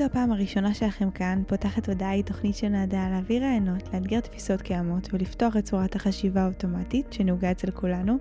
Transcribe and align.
זו 0.00 0.06
הפעם 0.06 0.32
הראשונה 0.32 0.74
שלכם 0.74 1.10
כאן, 1.10 1.42
פותחת 1.46 1.88
הודעה 1.88 2.10
היא 2.10 2.24
תוכנית 2.24 2.56
שנועדה 2.56 3.08
להעביר 3.10 3.42
רעיונות, 3.42 3.94
לאתגר 3.94 4.20
תפיסות 4.20 4.62
קיימות 4.62 5.08
ולפתוח 5.12 5.56
את 5.56 5.64
צורת 5.64 5.96
החשיבה 5.96 6.42
האוטומטית 6.42 7.12
שנהוגה 7.12 7.50
אצל 7.50 7.70
כולנו 7.70 8.16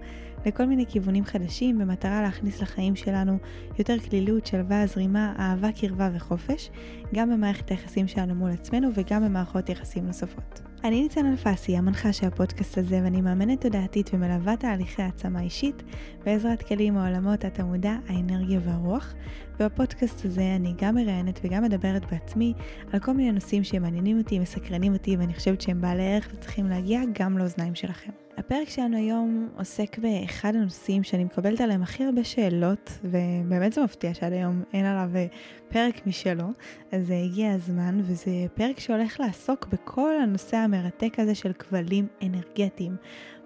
לכל 0.46 0.66
מיני 0.66 0.86
כיוונים 0.86 1.26
חדשים 1.26 1.80
במטרה 1.80 2.22
להכניס 2.22 2.62
לחיים 2.62 2.96
שלנו 2.96 3.38
יותר 3.78 4.00
כלילות, 4.00 4.46
שלווה, 4.46 4.88
זרימה, 4.88 5.34
אהבה, 5.40 5.72
קרבה 5.72 6.10
וחופש, 6.14 6.70
גם 7.14 7.30
במערכת 7.30 7.70
היחסים 7.70 8.08
שלנו 8.08 8.36
מול 8.36 8.52
עצמנו 8.52 8.88
וגם 8.96 9.26
במערכות 9.26 9.70
יחסים 9.70 10.06
נוספות. 10.06 10.69
אני 10.84 11.02
ניצן 11.02 11.26
אלפסי, 11.26 11.78
המנחה 11.78 12.14
של 12.14 12.28
הפודקאסט 12.28 12.78
הזה, 12.78 13.00
ואני 13.04 13.22
מאמנת 13.22 13.62
תודעתית 13.62 14.10
ומלווה 14.14 14.58
תהליכי 14.58 15.02
העצמה 15.02 15.42
אישית 15.42 15.84
בעזרת 16.26 16.64
כלים 16.64 16.94
מעולמות 16.94 17.46
התמודע, 17.46 17.96
האנרגיה 18.08 18.60
והרוח. 18.64 19.14
ובפודקאסט 19.60 20.26
הזה 20.26 20.56
אני 20.56 20.74
גם 20.78 20.96
מראיינת 20.96 21.40
וגם 21.44 21.64
מדברת 21.64 22.12
בעצמי 22.12 22.54
על 22.94 23.00
כל 23.00 23.12
מיני 23.12 23.32
נושאים 23.32 23.64
שמעניינים 23.64 24.18
אותי, 24.18 24.40
מסקרנים 24.40 24.94
אותי, 24.94 25.18
ואני 25.18 25.34
חושבת 25.34 25.62
שהם 25.62 25.82
בעלי 25.82 26.14
ערך 26.14 26.30
וצריכים 26.34 26.68
להגיע 26.68 27.02
גם 27.14 27.38
לאוזניים 27.38 27.76
שלכם. 27.76 28.12
הפרק 28.40 28.70
שלנו 28.70 28.98
היום 28.98 29.50
עוסק 29.58 29.98
באחד 29.98 30.56
הנושאים 30.56 31.04
שאני 31.04 31.24
מקבלת 31.24 31.62
עליהם 31.62 31.84
הכי 31.84 32.04
הרבה 32.04 32.24
שאלות, 32.24 32.92
ובאמת 33.04 33.74
זה 33.74 33.84
מפתיע 33.84 34.14
שעד 34.14 34.34
היום 34.34 34.64
אין 34.74 34.86
עליו 34.86 35.10
פרק 35.70 36.08
משלו, 36.08 36.46
אז 36.92 37.14
הגיע 37.26 37.52
הזמן, 37.52 38.00
וזה 38.04 38.32
פרק 38.54 38.80
שהולך 38.80 39.20
לעסוק 39.20 39.66
בכל 39.66 40.16
הנושא 40.24 40.58
המרתק 40.58 41.20
הזה 41.20 41.36
של 41.36 41.54
כבלים 41.54 42.08
אנרגטיים. 42.24 42.96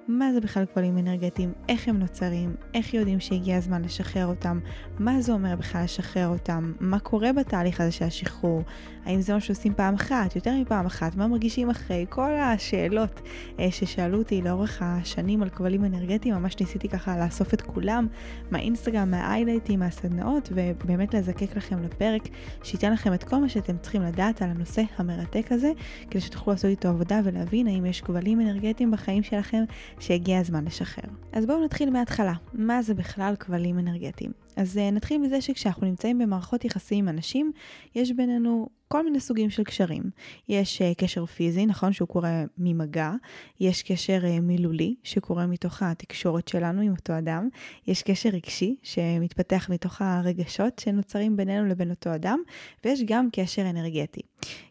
מה 0.08 0.34
זה 0.34 0.42
בכלל 0.42 0.66
כבלים 0.66 0.98
אנרגטיים, 0.98 1.54
איך 1.70 1.88
הם 1.88 2.00
נוצרים, 2.00 2.56
איך 2.74 2.94
יודעים 2.94 3.20
שהגיע 3.20 3.58
הזמן 3.58 3.82
לשחרר 3.82 4.26
אותם, 4.26 4.60
מה 5.00 5.22
זה 5.22 5.32
אומר 5.32 5.56
בכלל 5.56 5.84
לשחרר 5.84 6.28
אותם, 6.28 6.74
מה 6.80 7.00
קורה 7.00 7.34
בתהליך 7.34 7.82
הזה 7.82 7.92
של 7.92 8.06
השחרור, 8.06 8.62
האם 9.06 9.22
זה 9.22 9.34
מה 9.34 9.40
שעושים 9.40 9.74
פעם 9.74 9.94
אחת, 9.94 10.36
יותר 10.36 10.54
מפעם 10.62 10.86
אחת, 10.86 11.16
מה 11.16 11.28
מרגישים 11.28 11.70
אחרי, 11.70 12.06
כל 12.10 12.32
השאלות 12.32 13.22
אה, 13.60 13.72
ששאלו 13.72 14.18
אותי 14.18 14.42
לאורך 14.42 14.82
השנים 14.82 15.44
על 15.44 15.50
כבלים 15.50 15.86
אנרגטיים, 15.86 16.36
ממש 16.36 16.60
ניסיתי 16.60 16.90
ככה 16.90 17.18
לאסוף 17.18 17.54
את 17.54 17.62
כולם 17.62 18.08
מהאינסטגרם, 18.52 19.12
מהאיילייטים, 19.12 19.80
מהסדנאות, 19.80 20.50
ובאמת 20.56 21.14
לזקק 21.14 21.58
לכם 21.58 21.84
לפרק, 21.84 22.22
שייתן 22.64 22.94
לכם 22.94 23.14
את 23.14 23.24
כל 23.24 23.38
מה 23.38 23.50
שאתם 23.50 23.78
צריכים 23.78 24.02
לדעת 24.02 24.42
על 24.42 24.50
הנושא 24.50 24.82
המרתק 24.98 25.52
הזה, 25.52 25.72
כדי 26.10 26.22
שתוכלו 26.22 26.54
לעשות 26.54 26.70
איתו 26.70 26.88
עבודה 26.88 27.20
ולהבין 27.24 27.68
האם 27.68 27.86
יש 27.86 28.02
כבלים 28.02 28.42
אנרגטיים 28.42 28.92
בחיים 28.92 29.24
שלכם 29.24 29.64
שהגיע 30.00 30.40
הזמן 30.40 30.66
לשחרר. 30.66 31.10
אז 31.32 31.46
בואו 31.46 31.66
נתחיל 31.66 31.90
מההתחלה, 31.90 32.34
מה 32.54 32.82
זה 32.82 32.94
בכלל 32.94 33.34
כבלים 33.40 33.80
אנרגטיים? 33.80 34.32
אז 34.56 34.78
uh, 34.78 34.94
נתחיל 34.94 35.22
מזה 35.22 35.42
שכשאנחנו 35.42 35.88
נמצאים 35.88 36.20
במערכות 36.20 36.66
יחסים 36.66 36.98
עם 36.98 37.10
אנשים, 37.10 37.52
יש 37.96 38.12
בינינו 38.12 38.70
כל 38.88 39.04
מיני 39.04 39.20
סוגים 39.20 39.50
של 39.50 39.64
קשרים. 39.64 40.04
יש 40.50 40.82
uh, 40.82 40.96
קשר 40.98 41.26
פיזי, 41.26 41.66
נכון, 41.66 41.94
שהוא 41.94 42.08
קורה 42.08 42.44
ממגע, 42.58 43.12
יש 43.60 43.84
קשר 43.84 44.22
uh, 44.24 44.42
מילולי, 44.42 44.96
שקורה 45.04 45.48
מתוך 45.48 45.84
התקשורת 45.84 46.48
שלנו 46.48 46.82
עם 46.82 46.94
אותו 46.98 47.18
אדם, 47.18 47.50
יש 47.88 48.04
קשר 48.04 48.30
רגשי, 48.30 48.76
שמתפתח 48.84 49.70
מתוך 49.70 50.02
הרגשות 50.02 50.80
שנוצרים 50.80 51.38
בינינו 51.38 51.68
לבין 51.68 51.90
אותו 51.90 52.16
אדם, 52.16 52.40
ויש 52.86 53.04
גם 53.04 53.30
קשר 53.32 53.70
אנרגטי. 53.70 54.22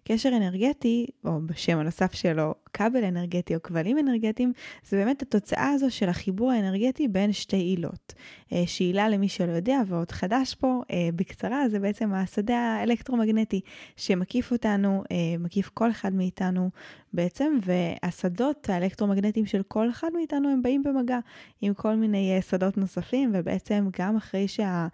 קשר 0.04 0.28
אנרגטי, 0.36 1.06
או 1.24 1.40
בשם 1.46 1.78
הנוסף 1.78 2.12
שלו, 2.12 2.54
כבל 2.72 3.04
אנרגטי 3.04 3.54
או 3.54 3.62
כבלים 3.62 3.98
אנרגטיים, 3.98 4.52
זה 4.88 4.96
באמת 4.96 5.22
התוצאה 5.22 5.70
הזו 5.70 5.90
של 5.90 6.08
החיבור 6.08 6.50
האנרגטי 6.50 7.08
בין 7.08 7.32
שתי 7.32 7.56
עילות. 7.56 8.14
אה, 8.52 8.62
שעילה 8.66 9.08
למי 9.08 9.28
שלא 9.28 9.52
יודע, 9.52 9.71
ועוד 9.86 10.10
חדש 10.10 10.54
פה, 10.54 10.82
אה, 10.90 11.08
בקצרה, 11.16 11.68
זה 11.68 11.78
בעצם 11.78 12.14
השדה 12.14 12.56
האלקטרומגנטי 12.56 13.60
שמקיף 13.96 14.52
אותנו, 14.52 15.02
אה, 15.10 15.16
מקיף 15.38 15.70
כל 15.74 15.90
אחד 15.90 16.14
מאיתנו 16.14 16.70
בעצם, 17.12 17.58
והשדות 17.62 18.70
האלקטרומגנטיים 18.70 19.46
של 19.46 19.62
כל 19.68 19.90
אחד 19.90 20.08
מאיתנו 20.14 20.48
הם 20.48 20.62
באים 20.62 20.82
במגע 20.82 21.18
עם 21.60 21.74
כל 21.74 21.94
מיני 21.94 22.38
שדות 22.50 22.78
נוספים, 22.78 23.30
ובעצם 23.34 23.88
גם 23.98 24.16
אחרי 24.16 24.48
שה... 24.48 24.88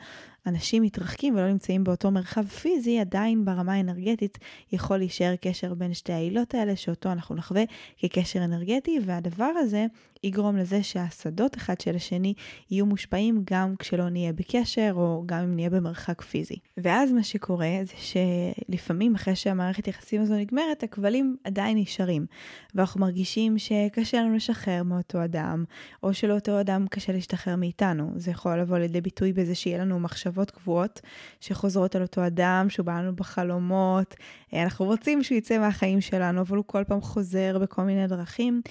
אנשים 0.49 0.83
מתרחקים 0.83 1.35
ולא 1.35 1.49
נמצאים 1.49 1.85
באותו 1.85 2.11
מרחב 2.11 2.47
פיזי, 2.47 3.01
עדיין 3.01 3.45
ברמה 3.45 3.75
האנרגטית 3.75 4.39
יכול 4.73 4.97
להישאר 4.97 5.35
קשר 5.41 5.75
בין 5.75 5.95
שתי 5.95 6.13
העילות 6.13 6.55
האלה, 6.55 6.77
שאותו 6.77 7.13
אנחנו 7.13 7.35
נחווה 7.35 7.63
כקשר 7.99 8.45
אנרגטי, 8.45 8.99
והדבר 9.05 9.53
הזה 9.59 9.87
יגרום 10.25 10.57
לזה 10.57 10.83
שהשדות 10.83 11.57
אחד 11.57 11.81
של 11.81 11.97
השני 11.97 12.35
יהיו 12.71 12.87
מושפעים 12.87 13.43
גם 13.51 13.75
כשלא 13.79 14.09
נהיה 14.09 14.33
בקשר 14.33 14.93
או 14.95 15.23
גם 15.27 15.39
אם 15.39 15.55
נהיה 15.55 15.71
במרחק 15.71 16.23
פיזי. 16.23 16.57
ואז 16.77 17.13
מה 17.13 17.23
שקורה 17.23 17.69
זה 17.83 17.95
שלפעמים 17.97 19.15
אחרי 19.15 19.37
שהמערכת 19.37 19.89
יחסים 19.89 20.23
הזו 20.23 20.35
נגמרת, 20.35 20.83
הכבלים 20.83 21.37
עדיין 21.45 21.79
נשארים. 21.79 22.27
ואנחנו 22.75 23.01
מרגישים 23.01 23.59
שקשה 23.59 24.23
לנו 24.23 24.37
לשחרר 24.37 24.83
מאותו 24.83 25.25
אדם, 25.25 25.65
או 26.03 26.15
שלאותו 26.15 26.61
אדם 26.61 26.87
קשה 26.91 27.13
להשתחרר 27.13 27.57
מאיתנו. 27.57 28.11
זה 28.17 28.31
יכול 28.31 28.61
לבוא 28.61 28.79
לידי 28.79 29.01
ביטוי 29.01 29.33
בזה 29.33 29.55
שיהיה 29.55 29.79
לנו 29.79 30.01
מחשבות 30.01 30.38
קבועות 30.45 31.01
שחוזרות 31.41 31.97
על 31.97 32.03
אותו 32.03 32.27
אדם, 32.27 32.67
שהוא 32.69 32.87
בא 32.87 33.01
לנו 33.01 33.17
בחלומות. 33.17 34.15
אנחנו 34.53 34.85
רוצים 34.85 35.23
שהוא 35.23 35.39
יצא 35.39 35.59
מהחיים 35.59 36.01
שלנו, 36.01 36.41
אבל 36.41 36.57
הוא 36.57 36.65
כל 36.67 36.85
פעם 36.85 37.01
חוזר 37.01 37.59
בכל 37.59 37.83
מיני 37.83 38.07
דרכים. 38.07 38.63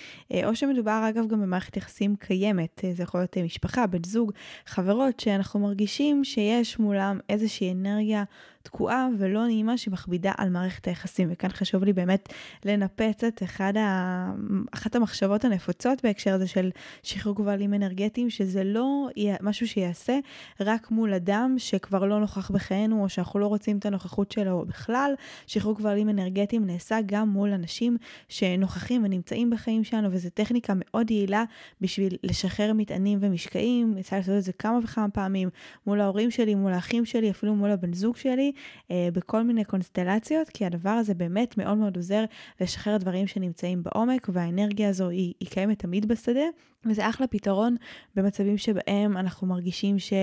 או 0.46 0.56
שמדובר 0.56 1.06
אגב 1.10 1.28
גם 1.28 1.38
גם 1.38 1.44
במערכת 1.44 1.78
יחסים 1.78 2.16
קיימת, 2.16 2.84
זה 2.94 3.04
יכול 3.04 3.20
להיות 3.20 3.38
משפחה, 3.38 3.88
בן 3.88 4.04
זוג, 4.06 4.32
חברות, 4.66 5.20
שאנחנו 5.20 5.60
מרגישים 5.60 6.24
שיש 6.24 6.80
מולם 6.80 7.20
איזושהי 7.30 7.72
אנרגיה 7.72 8.24
תקועה 8.68 9.08
ולא 9.18 9.46
נעימה 9.46 9.78
שמכבידה 9.78 10.32
על 10.38 10.50
מערכת 10.50 10.88
היחסים. 10.88 11.28
וכאן 11.32 11.50
חשוב 11.50 11.84
לי 11.84 11.94
באמת 11.94 12.34
לנפץ 12.66 13.24
את 13.24 13.44
אחד 13.44 13.78
ה... 13.78 14.32
אחת 14.72 14.96
המחשבות 14.96 15.46
הנפוצות 15.46 16.04
בהקשר 16.04 16.34
הזה 16.34 16.48
של 16.48 16.70
שחרור 17.04 17.36
גבלים 17.36 17.74
אנרגטיים, 17.74 18.30
שזה 18.30 18.64
לא 18.64 19.08
משהו 19.42 19.68
שיעשה 19.68 20.20
רק 20.60 20.92
מול 20.92 21.14
אדם 21.14 21.56
שכבר 21.58 22.06
לא 22.06 22.20
נוכח 22.20 22.52
בחיינו, 22.52 23.04
או 23.04 23.10
שאנחנו 23.10 23.40
לא 23.40 23.48
רוצים 23.48 23.78
את 23.78 23.86
הנוכחות 23.86 24.32
שלו 24.32 24.66
בכלל. 24.68 25.14
שחרור 25.48 25.76
גבלים 25.76 26.10
אנרגטיים 26.10 26.66
נעשה 26.66 26.98
גם 27.06 27.30
מול 27.30 27.50
אנשים 27.50 27.98
שנוכחים 28.30 29.04
ונמצאים 29.04 29.50
בחיים 29.50 29.84
שלנו, 29.84 30.12
וזו 30.12 30.30
טכניקה 30.34 30.74
מאוד 30.76 31.12
יעילה 31.12 31.44
בשביל 31.82 32.18
לשחרר 32.24 32.74
מטענים 32.74 33.20
ומשקעים. 33.22 33.98
יצא 33.98 34.16
לעשות 34.16 34.38
את 34.38 34.44
זה 34.44 34.54
כמה 34.54 34.80
וכמה 34.84 35.10
פעמים 35.10 35.50
מול 35.88 36.02
ההורים 36.02 36.32
שלי, 36.32 36.56
מול 36.56 36.74
האחים 36.74 37.06
שלי, 37.06 37.30
אפילו 37.30 37.56
מול 37.56 37.72
הבן 37.72 37.94
זוג 37.94 38.18
שלי. 38.18 38.52
אה, 38.92 39.10
בכל 39.14 39.44
מיני 39.44 39.66
קונסטלציות, 39.66 40.50
כי 40.50 40.66
הדבר 40.66 40.90
הזה 40.90 41.14
באמת 41.14 41.58
מאוד 41.58 41.78
מאוד 41.78 41.96
עוזר 41.96 42.24
לשחרר 42.62 42.98
דברים 42.98 43.28
שנמצאים 43.28 43.84
בעומק, 43.84 44.30
והאנרגיה 44.34 44.90
הזו 44.90 45.10
היא, 45.10 45.34
היא 45.40 45.50
קיימת 45.50 45.80
תמיד 45.80 46.08
בשדה, 46.08 46.46
וזה 46.86 47.10
אחלה 47.10 47.28
פתרון 47.28 47.76
במצבים 48.16 48.58
שבהם 48.58 49.18
אנחנו 49.18 49.48
מרגישים 49.48 50.00
ש... 50.00 50.14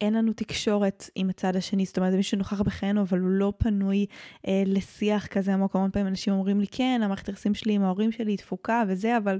אין 0.00 0.14
לנו 0.14 0.32
תקשורת 0.32 1.10
עם 1.14 1.30
הצד 1.30 1.56
השני, 1.56 1.84
זאת 1.84 1.96
אומרת, 1.96 2.10
זה 2.10 2.16
מישהו 2.16 2.30
שנוכח 2.30 2.60
בחיינו, 2.60 3.00
אבל 3.00 3.18
הוא 3.18 3.30
לא 3.30 3.52
פנוי 3.58 4.06
אה, 4.46 4.62
לשיח 4.66 5.26
כזה 5.26 5.54
עמוק. 5.54 5.76
המון 5.76 5.90
פעמים 5.90 6.06
אנשים 6.06 6.32
אומרים 6.32 6.60
לי, 6.60 6.66
כן, 6.66 7.00
המערכת 7.04 7.28
היחסים 7.28 7.54
שלי 7.54 7.72
עם 7.72 7.82
ההורים 7.82 8.12
שלי 8.12 8.32
היא 8.32 8.38
תפוקה 8.38 8.82
וזה, 8.88 9.16
אבל 9.16 9.38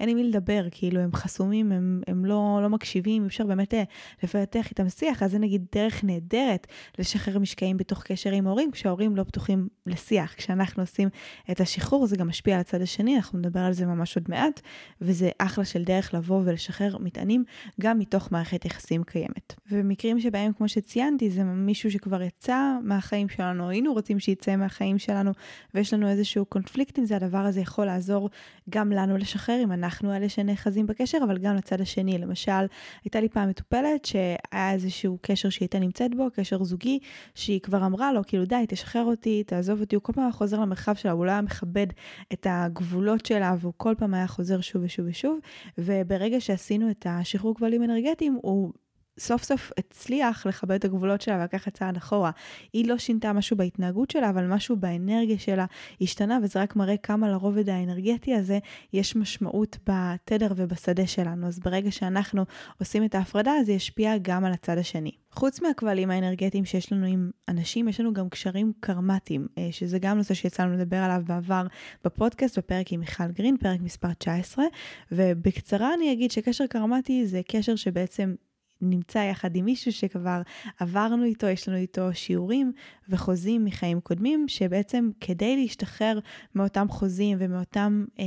אין 0.00 0.08
עם 0.08 0.16
מי 0.16 0.24
לדבר, 0.24 0.66
כאילו, 0.70 1.00
הם 1.00 1.12
חסומים, 1.12 1.72
הם, 1.72 2.00
הם 2.06 2.24
לא, 2.24 2.58
לא 2.62 2.68
מקשיבים, 2.68 3.22
אי 3.22 3.28
אפשר 3.28 3.46
באמת 3.46 3.74
אה, 3.74 3.82
לפתח 4.22 4.70
איתם 4.70 4.88
שיח, 4.88 5.22
אז 5.22 5.30
זה 5.30 5.38
נגיד 5.38 5.64
דרך 5.74 6.04
נהדרת 6.04 6.66
לשחרר 6.98 7.38
משקעים 7.38 7.76
בתוך 7.76 8.02
קשר 8.02 8.30
עם 8.30 8.46
ההורים, 8.46 8.70
כשההורים 8.70 9.16
לא 9.16 9.22
פתוחים 9.22 9.68
לשיח. 9.86 10.34
כשאנחנו 10.34 10.82
עושים 10.82 11.08
את 11.50 11.60
השחרור, 11.60 12.06
זה 12.06 12.16
גם 12.16 12.28
משפיע 12.28 12.54
על 12.54 12.60
הצד 12.60 12.82
השני, 12.82 13.16
אנחנו 13.16 13.38
נדבר 13.38 13.60
על 13.60 13.72
זה 13.72 13.86
ממש 13.86 14.16
עוד 14.16 14.24
מעט, 14.28 14.60
וזה 15.00 15.30
אחלה 15.38 15.64
של 15.64 15.84
דרך 15.84 16.14
לבוא 16.14 16.42
ולשחרר 16.44 16.98
מטענים 16.98 17.44
גם 17.80 17.98
מתוך 17.98 18.32
מערכת 18.32 18.64
יחסים 18.64 19.04
קיימת. 19.04 19.54
ומכ 19.70 19.95
במקרים 19.96 20.20
שבהם, 20.20 20.52
כמו 20.52 20.68
שציינתי, 20.68 21.30
זה 21.30 21.44
מישהו 21.44 21.90
שכבר 21.90 22.22
יצא 22.22 22.76
מהחיים 22.82 23.28
שלנו, 23.28 23.68
היינו 23.68 23.92
רוצים 23.92 24.20
שיצא 24.20 24.56
מהחיים 24.56 24.98
שלנו, 24.98 25.30
ויש 25.74 25.94
לנו 25.94 26.08
איזשהו 26.08 26.44
קונפליקט 26.44 26.98
עם 26.98 27.04
זה, 27.04 27.16
הדבר 27.16 27.38
הזה 27.38 27.60
יכול 27.60 27.84
לעזור 27.84 28.30
גם 28.70 28.92
לנו 28.92 29.16
לשחרר, 29.16 29.60
אם 29.62 29.72
אנחנו 29.72 30.14
אלה 30.16 30.28
שנאחזים 30.28 30.86
בקשר, 30.86 31.18
אבל 31.24 31.38
גם 31.38 31.56
לצד 31.56 31.80
השני. 31.80 32.18
למשל, 32.18 32.66
הייתה 33.04 33.20
לי 33.20 33.28
פעם 33.28 33.48
מטופלת 33.48 34.04
שהיה 34.04 34.72
איזשהו 34.72 35.18
קשר 35.22 35.48
שהיא 35.48 35.66
הייתה 35.66 35.78
נמצאת 35.78 36.14
בו, 36.14 36.26
קשר 36.34 36.64
זוגי, 36.64 36.98
שהיא 37.34 37.60
כבר 37.60 37.86
אמרה 37.86 38.12
לו, 38.12 38.20
כאילו, 38.26 38.44
די, 38.44 38.64
תשחרר 38.68 39.04
אותי, 39.04 39.44
תעזוב 39.44 39.80
אותי, 39.80 39.96
הוא 39.96 40.02
כל 40.02 40.12
פעם 40.12 40.32
חוזר 40.32 40.60
למרחב 40.60 40.94
שלה, 40.94 41.12
הוא 41.12 41.26
לא 41.26 41.30
היה 41.30 41.42
מכבד 41.42 41.86
את 42.32 42.46
הגבולות 42.50 43.26
שלה, 43.26 43.54
והוא 43.60 43.72
כל 43.76 43.94
פעם 43.98 44.14
היה 44.14 44.26
חוזר 44.26 44.60
שוב 44.60 44.82
ושוב 44.84 45.06
ושוב, 45.08 45.38
וברגע 45.78 46.40
שעשינו 46.40 46.90
את 46.90 47.06
השחרור 47.10 47.54
כבלים 47.54 47.82
אנרגטיים, 47.82 48.38
הוא 48.42 48.72
סוף 49.18 49.42
סוף 49.42 49.72
הצליח 49.78 50.46
לכבד 50.46 50.74
את 50.74 50.84
הגבולות 50.84 51.20
שלה 51.20 51.38
ולקחת 51.40 51.74
צעד 51.74 51.96
אחורה. 51.96 52.30
היא 52.72 52.88
לא 52.88 52.98
שינתה 52.98 53.32
משהו 53.32 53.56
בהתנהגות 53.56 54.10
שלה, 54.10 54.30
אבל 54.30 54.46
משהו 54.46 54.76
באנרגיה 54.76 55.38
שלה 55.38 55.64
השתנה, 56.00 56.38
וזה 56.42 56.62
רק 56.62 56.76
מראה 56.76 56.96
כמה 56.96 57.28
לרובד 57.28 57.68
האנרגטי 57.68 58.34
הזה 58.34 58.58
יש 58.92 59.16
משמעות 59.16 59.78
בתדר 59.86 60.52
ובשדה 60.56 61.06
שלנו. 61.06 61.46
אז 61.46 61.58
ברגע 61.58 61.90
שאנחנו 61.90 62.44
עושים 62.80 63.04
את 63.04 63.14
ההפרדה, 63.14 63.52
זה 63.64 63.72
ישפיע 63.72 64.14
גם 64.22 64.44
על 64.44 64.52
הצד 64.52 64.78
השני. 64.78 65.10
חוץ 65.30 65.60
מהכבלים 65.60 66.10
האנרגטיים 66.10 66.64
שיש 66.64 66.92
לנו 66.92 67.06
עם 67.06 67.30
אנשים, 67.48 67.88
יש 67.88 68.00
לנו 68.00 68.12
גם 68.12 68.28
קשרים 68.28 68.72
קרמטיים, 68.80 69.46
אה, 69.58 69.68
שזה 69.70 69.98
גם 69.98 70.16
נושא 70.16 70.34
שיצא 70.34 70.62
לנו 70.62 70.74
לדבר 70.74 70.96
עליו 70.96 71.22
בעבר 71.26 71.66
בפודקאסט, 72.04 72.58
בפרק 72.58 72.92
עם 72.92 73.00
מיכל 73.00 73.26
גרין, 73.26 73.56
פרק 73.56 73.80
מספר 73.80 74.12
19, 74.12 74.64
ובקצרה 75.12 75.94
אני 75.94 76.12
אגיד 76.12 76.30
שקשר 76.30 76.66
קרמטי 76.66 77.26
זה 77.26 77.40
קשר 77.48 77.76
שבעצם 77.76 78.34
נמצא 78.80 79.18
יחד 79.18 79.56
עם 79.56 79.64
מישהו 79.64 79.92
שכבר 79.92 80.42
עברנו 80.78 81.24
איתו, 81.24 81.46
יש 81.46 81.68
לנו 81.68 81.76
איתו 81.78 82.08
שיעורים 82.12 82.72
וחוזים 83.08 83.64
מחיים 83.64 84.00
קודמים, 84.00 84.48
שבעצם 84.48 85.10
כדי 85.20 85.56
להשתחרר 85.56 86.18
מאותם 86.54 86.86
חוזים 86.88 87.36
ומאותם 87.40 88.04
אה, 88.18 88.24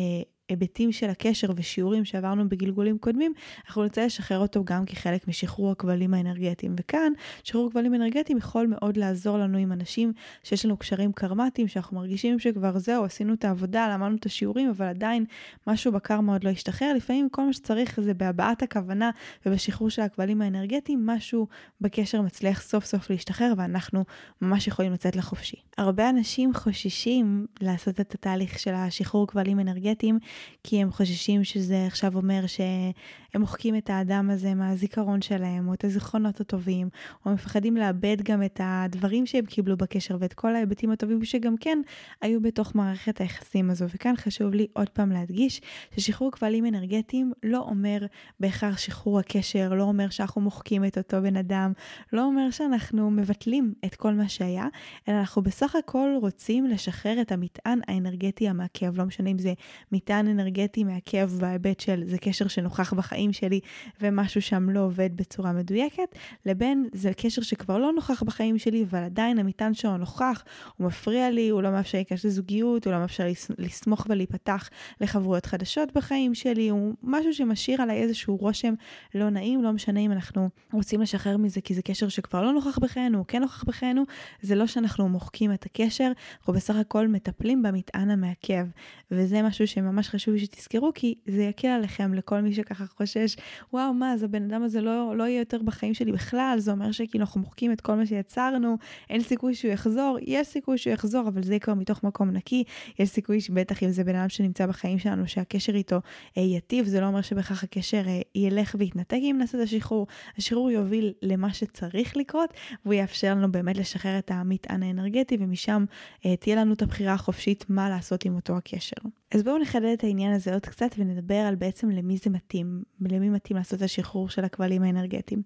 היבטים 0.50 0.92
של 0.92 1.10
הקשר 1.10 1.48
ושיעורים 1.56 2.06
שעברנו 2.06 2.50
בגלגולים 2.50 2.98
קודמים, 2.98 3.34
אנחנו 3.68 3.81
נרצה 3.81 4.06
לשחרר 4.06 4.40
אותו 4.40 4.63
גם 4.63 4.86
כחלק 4.86 5.28
משחרור 5.28 5.72
הכבלים 5.72 6.13
האנרגטיים. 6.13 6.75
וכאן, 6.80 7.13
שחרור 7.44 7.72
כבלים 7.72 7.96
אנרגטיים 7.96 8.38
יכול 8.38 8.68
מאוד 8.68 8.98
לעזור 8.98 9.38
לנו 9.38 9.57
עם 9.57 9.72
אנשים 9.72 10.13
שיש 10.44 10.66
לנו 10.66 10.78
קשרים 10.78 11.12
קרמטיים, 11.12 11.68
שאנחנו 11.68 11.98
מרגישים 11.98 12.40
שכבר 12.40 12.80
זהו, 12.80 13.04
עשינו 13.04 13.34
את 13.34 13.46
העבודה, 13.46 13.94
למדנו 13.94 14.16
את 14.16 14.25
השיעורים, 14.25 14.69
אבל 14.69 14.86
עדיין 14.86 15.25
משהו 15.68 15.92
בקרמה 15.92 16.34
עוד 16.34 16.44
לא 16.44 16.50
השתחרר. 16.50 16.94
לפעמים 16.94 17.30
כל 17.30 17.46
מה 17.46 17.54
שצריך 17.54 18.00
זה 18.01 18.13
בהבעת 18.13 18.63
הכוונה 18.63 19.10
ובשחרור 19.46 19.90
של 19.90 20.01
הכבלים 20.01 20.42
האנרגטיים, 20.42 21.06
משהו 21.06 21.48
בקשר 21.81 22.22
מצליח 22.22 22.62
סוף 22.62 22.86
סוף 22.86 23.10
להשתחרר, 23.10 23.54
ואנחנו 23.57 24.06
ממש 24.42 24.68
יכולים 24.68 24.94
לצאת 24.94 25.16
לחופשי. 25.16 25.57
הרבה 25.78 26.10
אנשים 26.10 26.54
חוששים 26.54 27.46
לעשות 27.62 28.00
את 28.00 28.13
התהליך 28.13 28.60
של 28.60 28.74
השחרור 28.74 29.28
כבלים 29.28 29.60
אנרגטיים, 29.60 30.19
כי 30.63 30.81
הם 30.81 30.91
חוששים 30.91 31.44
שזה 31.44 31.86
עכשיו 31.88 32.15
אומר 32.15 32.47
שהם 32.47 33.41
מוחקים 33.41 33.75
את 33.75 33.89
האדם 33.89 34.30
הזה 34.30 34.53
מהזיכרון 34.53 35.21
שלהם, 35.21 35.68
או 35.68 35.74
את 35.74 35.83
הזיכרונות 35.83 36.41
הטובים, 36.41 36.89
או 37.25 37.31
מפחדים 37.31 37.77
לאבד 37.77 38.18
גם 38.24 38.44
את 38.44 38.62
הדברים 38.63 39.25
שהם 39.25 39.45
קיבלו 39.45 39.77
בקשר 39.77 40.18
ואת 40.19 40.33
כל 40.33 40.56
ההיבטים 40.56 40.91
הטובים 40.91 41.25
שגם 41.25 41.57
כן 41.57 41.81
היו 42.21 42.41
בתוך 42.41 42.75
מערכת 42.75 43.21
היחסים 43.21 43.69
הזו. 43.69 43.86
וכאן 43.95 44.15
חשוב 44.15 44.53
לי 44.53 44.68
עוד 44.74 44.89
פעם 44.89 45.12
להדגיש 45.12 45.62
ששחרור 45.95 46.31
כבלים 46.31 46.65
אנרגטיים 46.65 47.31
לא 47.44 47.59
אומר 47.59 48.06
בהכרח 48.39 48.77
שחרור 48.77 49.19
הקשר, 49.19 49.74
לא 49.74 49.83
אומר 49.83 50.09
שאנחנו 50.09 50.41
מוחקים 50.41 50.86
את 50.86 50.97
אותו 50.97 51.21
בן 51.21 51.36
אדם, 51.36 51.74
לא 52.13 52.25
אומר 52.25 52.51
שאנחנו 52.51 53.12
מבטלים 53.12 53.74
את 53.86 53.95
כל 53.95 54.13
מה 54.13 54.30
שהיה, 54.30 54.68
אלא 55.07 55.19
אנחנו 55.19 55.41
בסך 55.41 55.75
הכל 55.75 56.09
רוצים 56.21 56.65
לשחרר 56.65 57.21
את 57.21 57.31
המטען 57.31 57.80
האנרגטי 57.88 58.50
המעכב, 58.50 58.97
לא 58.97 59.06
משנה 59.06 59.30
אם 59.30 59.38
זה 59.38 59.53
מטען 59.91 60.27
אנרגטי 60.30 60.84
מעכב 60.84 61.31
בהיבט 61.40 61.80
של 61.80 62.04
זה 62.06 62.18
קשר 62.18 62.48
שנוכח 62.48 62.94
בחיים 62.94 63.34
שלי 63.34 63.60
ומשהו 64.02 64.42
שם 64.42 64.70
לא 64.70 64.80
עובד 64.80 65.18
בצורה 65.18 65.52
מדויקת, 65.52 66.16
לבין 66.46 66.90
זה 66.94 67.12
קשר 67.18 67.42
שכבר 67.42 67.78
לא 67.78 67.94
נוכח 67.94 68.24
בחיים 68.24 68.58
שלי, 68.58 68.86
אבל 68.90 69.04
עדיין 69.04 69.40
המטען 69.40 69.74
שלו 69.74 69.98
נוכח, 69.98 70.44
הוא 70.78 70.88
מפריע 70.88 71.30
לי, 71.30 71.50
הוא 71.50 71.62
לא 71.62 71.72
מאפשר 71.72 71.98
להיכנס 71.98 72.26
לזוגיות, 72.26 72.86
הוא 72.86 72.94
לא 72.94 73.00
מאפשר 73.00 73.24
לסמוך 73.58 74.06
ולהיפתח 74.10 74.70
לחברויות 75.02 75.46
חדשות 75.46 75.92
בחיים 75.96 76.36
שלי, 76.36 76.70
הוא 76.70 76.94
משהו 77.04 77.34
שמשאיר 77.34 77.82
עליי 77.82 77.98
איזשהו 77.98 78.36
רושם 78.36 78.74
לא 79.16 79.30
נעים, 79.30 79.64
לא 79.64 79.72
משנה 79.72 80.00
אם 80.00 80.12
אנחנו 80.12 80.50
רוצים 80.74 81.02
לשחרר 81.02 81.38
מזה 81.38 81.62
כי 81.62 81.74
זה 81.74 81.82
קשר 81.82 82.10
שכבר 82.10 82.44
לא 82.44 82.54
נוכח 82.54 82.80
בחיינו, 82.80 83.18
הוא 83.18 83.25
כן 83.28 83.42
נוכח 83.42 83.64
בחיינו, 83.64 84.04
זה 84.42 84.56
לא 84.56 84.68
שאנחנו 84.68 85.10
מוחקים 85.10 85.54
את 85.54 85.66
הקשר, 85.66 86.12
אנחנו 86.40 86.54
בסך 86.54 86.75
הכל 86.75 87.08
מטפלים 87.08 87.64
במטען 87.64 88.10
המעכב, 88.10 88.68
וזה 89.12 89.42
משהו 89.42 89.68
שממש 89.68 90.10
חשוב 90.10 90.19
שתזכרו, 90.19 90.92
כי 90.95 91.16
זה 91.25 91.44
יקל 91.44 91.68
עליכם, 91.68 92.13
לכל 92.13 92.42
מי 92.42 92.54
שככה 92.54 92.86
חושש, 92.86 93.36
וואו, 93.74 93.94
מה, 93.94 94.13
אז 94.13 94.24
הבן 94.24 94.44
אדם 94.44 94.63
הזה 94.63 94.81
לא, 94.81 95.18
לא 95.18 95.24
יהיה 95.24 95.39
יותר 95.39 95.62
בחיים 95.63 95.94
שלי 95.94 96.12
בכלל, 96.12 96.56
זה 96.57 96.71
אומר 96.71 96.92
שכאילו 96.92 97.25
אנחנו 97.25 97.42
מוחקים 97.42 97.71
את 97.71 97.81
כל 97.81 97.95
מה 97.95 98.06
שיצרנו, 98.06 98.77
אין 99.10 99.21
סיכוי 99.21 99.54
שהוא 99.54 99.71
יחזור, 99.71 100.18
יש 100.21 100.48
סיכוי 100.48 100.77
שהוא 100.77 100.94
יחזור, 100.94 101.27
אבל 101.27 101.44
זה 101.44 101.60
כבר 101.60 101.74
מתוך 101.74 102.04
מקום 102.04 102.30
נקי, 102.30 102.63
יש 103.00 103.10
סיכוי 103.10 103.42
שבטח 103.42 103.83
אם 103.83 103.89
זה 103.89 104.04
בן 104.04 104.16
אדם 104.16 104.30
שנמצא 104.30 104.66
בחיים 104.66 105.00
שלנו, 105.00 105.27
שהקשר 105.27 105.75
איתו 105.75 106.00
אה, 106.38 106.44
יטיב, 106.44 106.86
זה 106.86 107.01
לא 107.01 107.06
אומר 107.06 107.22
שבכך 107.22 107.63
הקשר 107.63 108.04
אה, 108.07 108.22
ילך 108.36 108.75
ויתנתק 108.80 109.18
אם 109.22 109.36
נעשה 109.39 109.57
את 109.57 109.63
השחרור, 109.63 110.07
השחרור 110.38 110.72
יוביל 110.72 111.13
למה 111.22 111.54
שצריך 111.54 112.18
לקרות, 112.18 112.54
והוא 112.86 112.94
יאפשר 112.94 113.31
לנו 113.31 113.51
באמת 113.51 113.77
לשחרר 113.77 114.19
את 114.19 114.31
המטען 114.31 114.83
האנרגטי, 114.83 115.38
ומשם 115.39 115.86
אה, 116.25 116.36
תהיה 116.36 116.56
לנו 116.56 116.74
את 116.74 116.81
הבחירה 116.81 117.13
החופשית 117.13 117.65
מה 117.69 117.89
לעשות 117.89 118.25
עם 118.25 118.36
אותו 118.36 118.57
הקשר. 118.57 118.95
אז 119.31 119.44
בואו 119.44 119.57
נחדד 119.57 119.95
את 120.00 120.04
העניין 120.04 120.34
הזה 120.34 120.54
עוד 120.54 120.66
קצת 120.66 120.90
ונדבר 120.98 121.36
על 121.36 121.56
בעצם 121.56 121.90
למי 121.90 122.18
זה 122.18 122.30
מתאים, 122.30 122.84
למי 123.01 123.30
מתאים 123.30 123.57
לעשות 123.57 123.80
את 123.80 123.84
השחרור 123.84 124.30
של 124.30 124.44
הכבלים 124.44 124.84
האנרגטיים. 124.84 125.42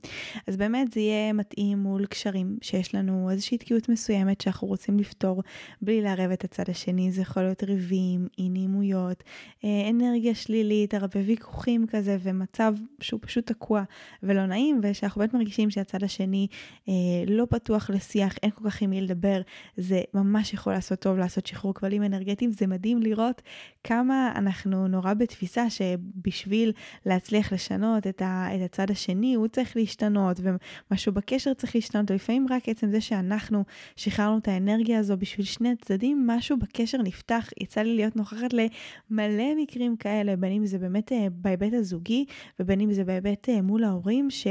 אז 0.48 0.58
באמת 0.58 0.92
זה 0.92 1.00
יהיה 1.00 1.34
מתאים 1.34 1.78
מול 1.78 2.06
קשרים 2.06 2.58
שיש 2.62 2.96
לנו 2.96 3.30
איזושהי 3.30 3.58
תקיעות 3.58 3.90
מסוימת 3.90 4.42
שאנחנו 4.42 4.68
רוצים 4.68 5.00
לפתור 5.00 5.44
בלי 5.82 6.02
לערב 6.02 6.32
את 6.32 6.44
הצד 6.44 6.64
השני, 6.70 7.12
זה 7.12 7.22
יכול 7.22 7.44
להיות 7.44 7.64
ריבים, 7.64 8.28
אי 8.38 8.50
נעימויות, 8.50 9.24
אה, 9.64 9.90
אנרגיה 9.90 10.36
שלילית, 10.36 10.94
הרבה 10.94 11.20
ויכוחים 11.26 11.86
כזה 11.88 12.18
ומצב 12.24 12.76
שהוא 13.02 13.20
פשוט 13.24 13.48
תקוע 13.48 13.84
ולא 14.24 14.46
נעים 14.46 14.80
ושאנחנו 14.84 15.20
באמת 15.20 15.34
מרגישים 15.34 15.70
שהצד 15.70 16.04
השני 16.04 16.48
אה, 16.90 16.94
לא 17.28 17.46
פתוח 17.50 17.90
לשיח, 17.90 18.36
אין 18.44 18.52
כל 18.52 18.70
כך 18.70 18.82
עם 18.82 18.90
מי 18.90 19.02
לדבר, 19.02 19.42
זה 19.78 20.02
ממש 20.14 20.54
יכול 20.54 20.74
לעשות 20.74 21.00
טוב 21.00 21.18
לעשות 21.18 21.48
שחרור 21.48 21.74
כבלים 21.74 22.04
אנרגטיים, 22.04 22.52
זה 22.52 22.68
מדהים 22.68 23.02
לראות 23.02 23.42
כמה 23.84 24.32
אנחנו 24.44 24.88
נורא 24.88 25.14
בתפיסה 25.14 25.70
שבשביל 25.70 26.72
להצליח 27.06 27.54
לשנות 27.54 28.08
את, 28.08 28.22
ה, 28.22 28.48
את 28.56 28.62
הצד 28.62 28.92
השני, 28.92 29.34
הוא 29.34 29.48
צריך 29.48 29.78
להשתנות, 29.78 30.40
ומשהו 30.44 31.14
בקשר 31.14 31.54
צריך 31.54 31.76
להשתנות, 31.76 32.12
ולפעמים 32.12 32.46
רק 32.50 32.70
עצם 32.70 32.92
זה 32.92 33.02
שאנחנו 33.02 33.64
שחררנו 33.96 34.38
את 34.38 34.48
האנרגיה 34.48 35.00
הזו 35.00 35.18
בשביל 35.18 35.46
שני 35.46 35.72
הצדדים, 35.72 36.28
משהו 36.28 36.58
בקשר 36.58 36.98
נפתח. 36.98 37.50
יצא 37.62 37.82
לי 37.82 37.96
להיות 37.96 38.16
נוכחת 38.16 38.54
למלא 38.54 39.56
מקרים 39.58 39.98
כאלה, 39.98 40.36
בין 40.36 40.52
אם 40.52 40.66
זה 40.66 40.78
באמת 40.78 41.12
אה, 41.12 41.28
בהיבט 41.32 41.74
הזוגי, 41.74 42.26
ובין 42.60 42.82
אם 42.82 42.94
זה 42.94 43.04
בהיבט 43.04 43.50
אה, 43.50 43.62
מול 43.62 43.84
ההורים, 43.84 44.32
ש... 44.32 44.48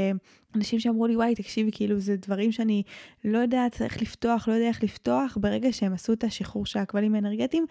אנשים 0.55 0.79
שאמרו 0.79 1.07
לי, 1.07 1.15
וואי, 1.15 1.35
תקשיבי, 1.35 1.71
כאילו, 1.71 1.99
זה 1.99 2.15
דברים 2.15 2.51
שאני 2.51 2.83
לא 3.23 3.37
יודעת 3.37 3.81
איך 3.81 4.01
לפתוח, 4.01 4.47
לא 4.47 4.53
יודע 4.53 4.67
איך 4.67 4.83
לפתוח, 4.83 5.37
ברגע 5.41 5.71
שהם 5.71 5.93
עשו 5.93 6.13
את 6.13 6.23
השחרור 6.23 6.65
של 6.65 6.79
הכבלים 6.79 7.15
האנרגטיים, 7.15 7.65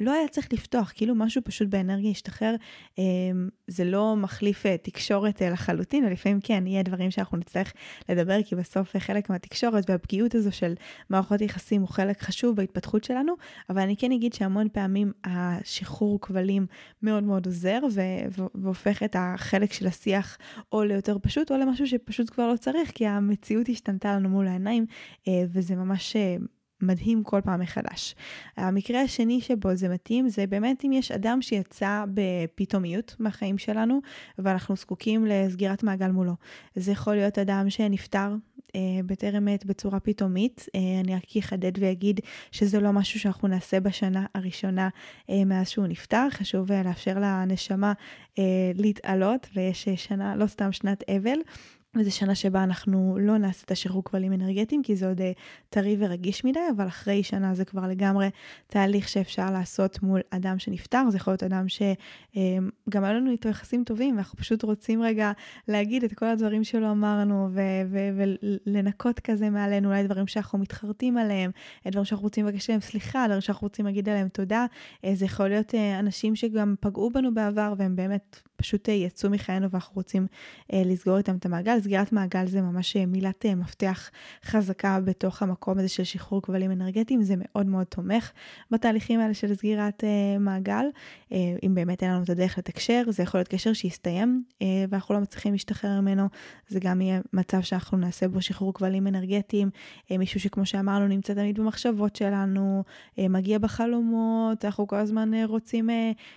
לא 0.00 0.12
היה 0.12 0.28
צריך 0.28 0.52
לפתוח, 0.52 0.92
כאילו 0.94 1.14
משהו 1.14 1.42
פשוט 1.44 1.68
באנרגיה 1.68 2.10
השתחרר. 2.10 2.54
אמ, 2.98 3.48
זה 3.66 3.84
לא 3.84 4.16
מחליף 4.16 4.66
אה, 4.66 4.76
תקשורת 4.76 5.42
אה, 5.42 5.50
לחלוטין, 5.50 6.04
ולפעמים 6.04 6.40
כן, 6.40 6.66
יהיה 6.66 6.82
דברים 6.82 7.10
שאנחנו 7.10 7.38
נצטרך 7.38 7.72
לדבר, 8.08 8.42
כי 8.42 8.56
בסוף 8.56 8.96
אה, 8.96 9.00
חלק 9.00 9.30
מהתקשורת 9.30 9.90
והפגיעות 9.90 10.34
הזו 10.34 10.52
של 10.52 10.74
מערכות 11.10 11.40
יחסים 11.40 11.80
הוא 11.80 11.88
חלק 11.88 12.22
חשוב 12.22 12.56
בהתפתחות 12.56 13.04
שלנו, 13.04 13.34
אבל 13.70 13.80
אני 13.80 13.96
כן 13.96 14.12
אגיד 14.12 14.34
שהמון 14.34 14.68
פעמים 14.68 15.12
השחרור 15.24 16.20
כבלים 16.20 16.66
מאוד 17.02 17.24
מאוד 17.24 17.46
עוזר, 17.46 17.80
והופך 18.54 19.02
את 19.02 19.16
החלק 19.18 19.72
של 19.72 19.86
השיח 19.86 20.38
או 20.72 20.84
ליותר 20.84 21.16
פשוט, 21.22 21.52
או 21.52 21.56
למשהו 21.56 21.86
שפשוט 21.86 22.30
כבר 22.30 22.52
לא 22.52 22.56
צריך, 22.56 22.90
כי 22.94 23.06
המציאות 23.06 23.68
השתנתה 23.68 24.16
לנו 24.16 24.28
מול 24.28 24.46
העיניים, 24.46 24.86
וזה 25.28 25.76
ממש... 25.76 26.16
מדהים 26.86 27.22
כל 27.22 27.40
פעם 27.44 27.60
מחדש. 27.60 28.14
המקרה 28.56 29.00
השני 29.00 29.40
שבו 29.40 29.74
זה 29.74 29.88
מתאים 29.88 30.28
זה 30.28 30.46
באמת 30.46 30.84
אם 30.84 30.92
יש 30.92 31.10
אדם 31.10 31.42
שיצא 31.42 32.04
בפתאומיות 32.14 33.16
מהחיים 33.18 33.58
שלנו 33.58 34.00
ואנחנו 34.38 34.76
זקוקים 34.76 35.26
לסגירת 35.26 35.82
מעגל 35.82 36.10
מולו. 36.10 36.34
זה 36.76 36.92
יכול 36.92 37.14
להיות 37.14 37.38
אדם 37.38 37.70
שנפטר 37.70 38.34
אה, 38.76 38.80
בטרם 39.06 39.48
עת 39.48 39.66
בצורה 39.66 40.00
פתאומית. 40.00 40.66
אה, 40.74 41.00
אני 41.00 41.14
רק 41.14 41.36
אחדד 41.38 41.72
ואגיד 41.80 42.20
שזה 42.52 42.80
לא 42.80 42.92
משהו 42.92 43.20
שאנחנו 43.20 43.48
נעשה 43.48 43.80
בשנה 43.80 44.26
הראשונה 44.34 44.88
אה, 45.30 45.44
מאז 45.44 45.68
שהוא 45.68 45.86
נפטר. 45.86 46.26
חשוב 46.30 46.72
אה, 46.72 46.82
לאפשר 46.82 47.18
לנשמה 47.18 47.92
אה, 48.38 48.72
להתעלות 48.74 49.46
ויש 49.54 49.88
שנה, 49.88 50.36
לא 50.36 50.46
סתם 50.46 50.72
שנת 50.72 51.02
אבל. 51.10 51.38
וזו 51.96 52.16
שנה 52.16 52.34
שבה 52.34 52.64
אנחנו 52.64 53.18
לא 53.20 53.38
נעשה 53.38 53.62
את 53.64 53.70
השחרור 53.70 54.04
כבלים 54.04 54.32
אנרגטיים, 54.32 54.82
כי 54.82 54.96
זה 54.96 55.08
עוד 55.08 55.20
uh, 55.20 55.22
טרי 55.70 55.96
ורגיש 55.98 56.44
מדי, 56.44 56.60
אבל 56.76 56.86
אחרי 56.86 57.22
שנה 57.22 57.54
זה 57.54 57.64
כבר 57.64 57.86
לגמרי 57.88 58.28
תהליך 58.66 59.08
שאפשר 59.08 59.50
לעשות 59.50 60.02
מול 60.02 60.20
אדם 60.30 60.58
שנפטר. 60.58 61.10
זה 61.10 61.16
יכול 61.16 61.32
להיות 61.32 61.42
אדם 61.42 61.68
שגם 61.68 63.04
uh, 63.04 63.06
היו 63.06 63.14
לנו 63.14 63.30
איתו 63.30 63.48
יחסים 63.48 63.84
טובים, 63.84 64.14
ואנחנו 64.14 64.38
פשוט 64.38 64.62
רוצים 64.62 65.02
רגע 65.02 65.32
להגיד 65.68 66.04
את 66.04 66.14
כל 66.14 66.26
הדברים 66.26 66.64
שלא 66.64 66.90
אמרנו, 66.90 67.48
ולנקות 68.66 69.20
כזה 69.20 69.50
מעלינו, 69.50 69.88
אולי 69.88 70.02
דברים 70.02 70.26
שאנחנו 70.26 70.58
מתחרטים 70.58 71.18
עליהם, 71.18 71.50
דברים 71.88 72.04
שאנחנו 72.04 72.24
רוצים 72.24 72.46
לבקש 72.46 72.70
להם 72.70 72.80
סליחה, 72.80 73.24
דברים 73.26 73.40
שאנחנו 73.40 73.64
רוצים 73.64 73.86
להגיד 73.86 74.08
עליהם 74.08 74.28
תודה. 74.28 74.66
Uh, 74.96 75.08
זה 75.14 75.24
יכול 75.24 75.48
להיות 75.48 75.74
אנשים 75.98 76.36
שגם 76.36 76.74
פגעו 76.80 77.10
בנו 77.10 77.34
בעבר, 77.34 77.74
והם 77.78 77.96
באמת 77.96 78.40
פשוט 78.64 78.88
יצאו 78.88 79.30
מחיינו 79.30 79.70
ואנחנו 79.70 79.94
רוצים 79.94 80.26
uh, 80.62 80.76
לסגור 80.84 81.18
איתם 81.18 81.36
את 81.36 81.46
המעגל. 81.46 81.80
סגירת 81.80 82.12
מעגל 82.12 82.46
זה 82.46 82.60
ממש 82.60 82.96
אה, 82.96 83.06
מילת 83.06 83.46
מפתח 83.46 84.10
חזקה 84.44 85.00
בתוך 85.00 85.42
המקום 85.42 85.78
הזה 85.78 85.88
של 85.88 86.04
שחרור 86.04 86.42
כבלים 86.42 86.70
אנרגטיים, 86.70 87.22
זה 87.22 87.34
מאוד 87.38 87.66
מאוד 87.66 87.86
תומך 87.86 88.32
בתהליכים 88.70 89.20
האלה 89.20 89.34
של 89.34 89.54
סגירת 89.54 90.04
מעגל. 90.40 90.84
אם 91.32 91.74
באמת 91.74 92.02
אין 92.02 92.10
לנו 92.10 92.22
את 92.24 92.30
הדרך 92.30 92.58
לתקשר, 92.58 93.02
זה 93.08 93.22
יכול 93.22 93.38
להיות 93.38 93.48
קשר 93.48 93.72
שיסתיים 93.72 94.44
ואנחנו 94.88 95.14
לא 95.14 95.20
מצליחים 95.20 95.52
להשתחרר 95.52 96.00
ממנו, 96.00 96.28
זה 96.68 96.80
גם 96.80 97.00
יהיה 97.00 97.20
מצב 97.32 97.60
שאנחנו 97.60 97.98
נעשה 97.98 98.28
בו 98.28 98.42
שחרור 98.42 98.74
כבלים 98.74 99.06
אנרגטיים, 99.06 99.70
מישהו 100.10 100.40
שכמו 100.40 100.66
שאמרנו 100.66 101.08
נמצא 101.08 101.34
תמיד 101.34 101.60
במחשבות 101.60 102.16
שלנו, 102.16 102.84
מגיע 103.18 103.58
בחלומות, 103.58 104.64
אנחנו 104.64 104.86
כל 104.86 104.96
הזמן 104.96 105.44
רוצים, 105.44 105.90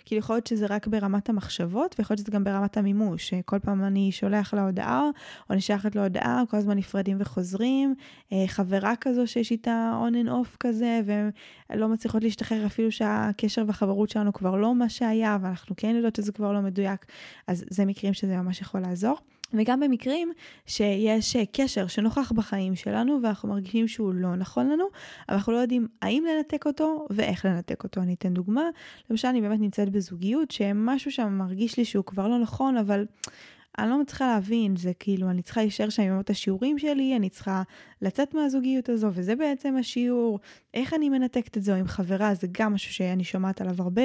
כאילו 0.05 0.19
יכול 0.19 0.36
להיות 0.36 0.48
שזה 0.48 0.65
רק 0.69 0.88
ברמת 0.88 1.29
המחשבות 1.29 1.96
ויכול 2.00 2.17
להיות 2.18 2.28
שזה 2.28 2.32
גם 2.32 2.44
ברמת 2.44 2.78
המימוש. 2.78 3.34
כל 3.46 3.60
פעם 3.60 3.84
אני 3.84 4.12
שולח 4.12 4.54
לה 4.54 4.66
הודעה, 4.66 5.02
או 5.50 5.54
אני 5.54 5.62
שולחת 5.62 5.96
לו 5.96 6.04
הודעה, 6.04 6.44
כל 6.50 6.58
הזמן 6.58 6.78
נפרדים 6.78 7.18
וחוזרים. 7.20 7.96
אה, 8.34 8.44
חברה 8.48 8.96
כזו 8.96 9.28
שיש 9.28 9.52
איתה 9.52 10.02
on 10.10 10.14
and 10.14 10.30
off 10.30 10.58
כזה, 10.60 11.02
ולא 11.70 11.88
מצליחות 11.88 12.24
להשתחרר 12.24 12.66
אפילו 12.66 12.92
שהקשר 12.92 13.64
והחברות 13.68 14.10
שלנו 14.10 14.34
כבר 14.34 14.56
לא 14.56 14.76
מה 14.76 14.90
שהיה, 14.90 15.38
ואנחנו 15.42 15.76
כן 15.78 15.96
יודעות 15.96 16.16
שזה 16.16 16.32
כבר 16.32 16.52
לא 16.52 16.62
מדויק. 16.62 17.06
אז 17.48 17.66
זה 17.70 17.86
מקרים 17.86 18.14
שזה 18.14 18.38
ממש 18.38 18.62
יכול 18.62 18.82
לעזור. 18.82 19.18
וגם 19.54 19.80
במקרים 19.80 20.32
שיש 20.66 21.36
אה, 21.36 21.44
קשר 21.51 21.88
שנוכח 21.88 22.32
בחיים 22.32 22.75
שלנו 22.75 23.20
ואנחנו 23.24 23.50
מרגישים 23.50 23.88
שהוא 23.88 24.13
לא 24.13 24.36
נכון 24.36 24.70
לנו, 24.70 24.86
אבל 25.30 25.38
אנחנו 25.38 25.54
לא 25.54 25.58
יודעים 25.58 25.88
האם 26.01 26.24
לנתק 26.30 26.66
אותו 26.66 27.08
ואיך 27.10 27.46
לנתק 27.46 27.84
אותו. 27.84 28.01
אני 28.01 28.13
אתן 28.13 28.34
דוגמה, 28.34 28.63
למשל 29.10 29.27
אני 29.27 29.42
באמת 29.42 29.60
נמצאת 29.60 29.89
בזוגיות 29.89 30.51
שמשהו 30.51 31.12
שם 31.12 31.34
מרגיש 31.34 31.77
לי 31.77 31.86
שהוא 31.86 32.06
כבר 32.06 32.27
לא 32.27 32.39
נכון, 32.39 32.77
אבל 32.77 33.06
אני 33.77 33.89
לא 33.89 34.01
מצליחה 34.01 34.27
להבין, 34.27 34.75
זה 34.75 34.92
כאילו, 35.00 35.30
אני 35.30 35.42
צריכה 35.42 35.62
להישאר 35.62 35.89
שם 35.89 36.04
עם 36.04 36.20
את 36.20 36.30
השיעורים 36.30 36.80
שלי, 36.80 37.16
אני 37.16 37.30
צריכה 37.30 37.63
לצאת 38.01 38.34
מהזוגיות 38.34 38.89
הזו, 38.89 39.10
וזה 39.13 39.36
בעצם 39.36 39.75
השיעור. 39.77 40.39
איך 40.74 40.94
אני 40.94 41.10
מנתקת 41.10 41.58
את 41.58 41.63
זה 41.63 41.75
עם 41.75 41.88
חברה, 41.88 42.34
זה 42.34 42.48
גם 42.51 42.74
משהו 42.74 42.94
שאני 42.94 43.24
שומעת 43.24 43.62
עליו 43.62 43.75
הרבה. 43.80 44.04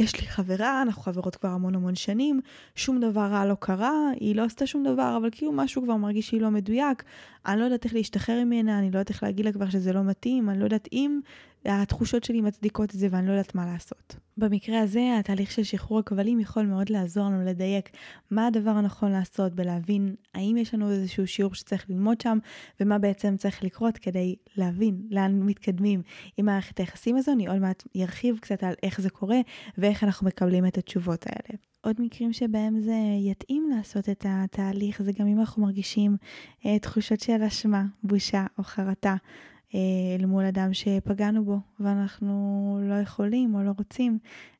יש 0.00 0.20
לי 0.20 0.26
חברה, 0.26 0.82
אנחנו 0.82 1.02
חברות 1.02 1.36
כבר 1.36 1.48
המון 1.48 1.74
המון 1.74 1.94
שנים, 1.94 2.40
שום 2.74 3.00
דבר 3.00 3.20
רע 3.20 3.46
לא 3.46 3.54
קרה, 3.60 4.10
היא 4.20 4.36
לא 4.36 4.42
עשתה 4.42 4.66
שום 4.66 4.84
דבר, 4.84 5.16
אבל 5.16 5.28
כאילו 5.32 5.52
משהו 5.52 5.82
כבר 5.82 5.96
מרגיש 5.96 6.28
שהיא 6.28 6.40
לא 6.40 6.50
מדויק, 6.50 7.04
אני 7.46 7.60
לא 7.60 7.64
יודעת 7.64 7.84
איך 7.84 7.94
להשתחרר 7.94 8.44
ממנה, 8.44 8.78
אני 8.78 8.90
לא 8.90 8.98
יודעת 8.98 9.10
איך 9.10 9.22
להגיד 9.22 9.44
לה 9.44 9.52
כבר 9.52 9.70
שזה 9.70 9.92
לא 9.92 10.02
מתאים, 10.02 10.50
אני 10.50 10.58
לא 10.58 10.64
יודעת 10.64 10.88
אם 10.92 11.20
התחושות 11.68 12.24
שלי 12.24 12.40
מצדיקות 12.40 12.94
את 12.94 12.98
זה 12.98 13.08
ואני 13.10 13.26
לא 13.26 13.32
יודעת 13.32 13.54
מה 13.54 13.66
לעשות. 13.66 14.16
במקרה 14.36 14.80
הזה, 14.80 15.16
התהליך 15.18 15.50
של 15.50 15.62
שחרור 15.62 15.98
הכבלים 15.98 16.40
יכול 16.40 16.66
מאוד 16.66 16.90
לעזור 16.90 17.24
לנו 17.24 17.44
לדייק 17.44 17.90
מה 18.30 18.46
הדבר 18.46 18.70
הנכון 18.70 19.12
לעשות 19.12 19.54
בלהבין 19.54 20.14
האם 20.34 20.56
יש 20.56 20.74
לנו 20.74 20.90
איזשהו 20.90 21.26
שיעור 21.26 21.54
שצריך 21.54 21.90
ללמוד 21.90 22.20
שם, 22.20 22.38
ומה 22.80 22.98
בעצם 22.98 23.36
צריך 23.36 23.64
לקרות 23.64 23.98
כדי 23.98 24.36
להבין 24.56 25.02
לאן 25.10 25.42
מתקדמים 25.42 26.02
עם 26.36 26.46
מערכת 26.46 26.78
היחסים 26.78 27.16
הזו. 27.16 27.32
אני 27.32 27.46
עוד 27.46 27.58
מעט 27.58 27.82
ארחיב 27.96 28.38
קצת 28.38 28.64
על 28.64 28.74
איך 28.82 29.00
זה 29.00 29.10
קורה 29.10 29.38
ואיך 29.78 30.04
אנחנו 30.04 30.26
מקבלים 30.26 30.66
את 30.66 30.78
התשובות 30.78 31.26
האלה. 31.26 31.58
עוד 31.80 31.96
מקרים 31.98 32.32
שבהם 32.32 32.80
זה 32.80 32.96
יתאים 33.30 33.70
לעשות 33.76 34.08
את 34.08 34.26
התהליך, 34.28 35.02
זה 35.02 35.12
גם 35.12 35.26
אם 35.26 35.40
אנחנו 35.40 35.62
מרגישים 35.62 36.16
אה, 36.66 36.78
תחושות 36.78 37.20
של 37.20 37.42
אשמה, 37.42 37.84
בושה 38.02 38.46
או 38.58 38.64
חרטה. 38.64 39.16
אה, 39.74 39.80
אל 40.20 40.26
מול 40.26 40.44
אדם 40.44 40.74
שפגענו 40.74 41.44
בו 41.44 41.58
ואנחנו 41.80 42.78
לא 42.82 42.94
יכולים 42.94 43.54
או 43.54 43.62
לא 43.62 43.72
רוצים 43.78 44.18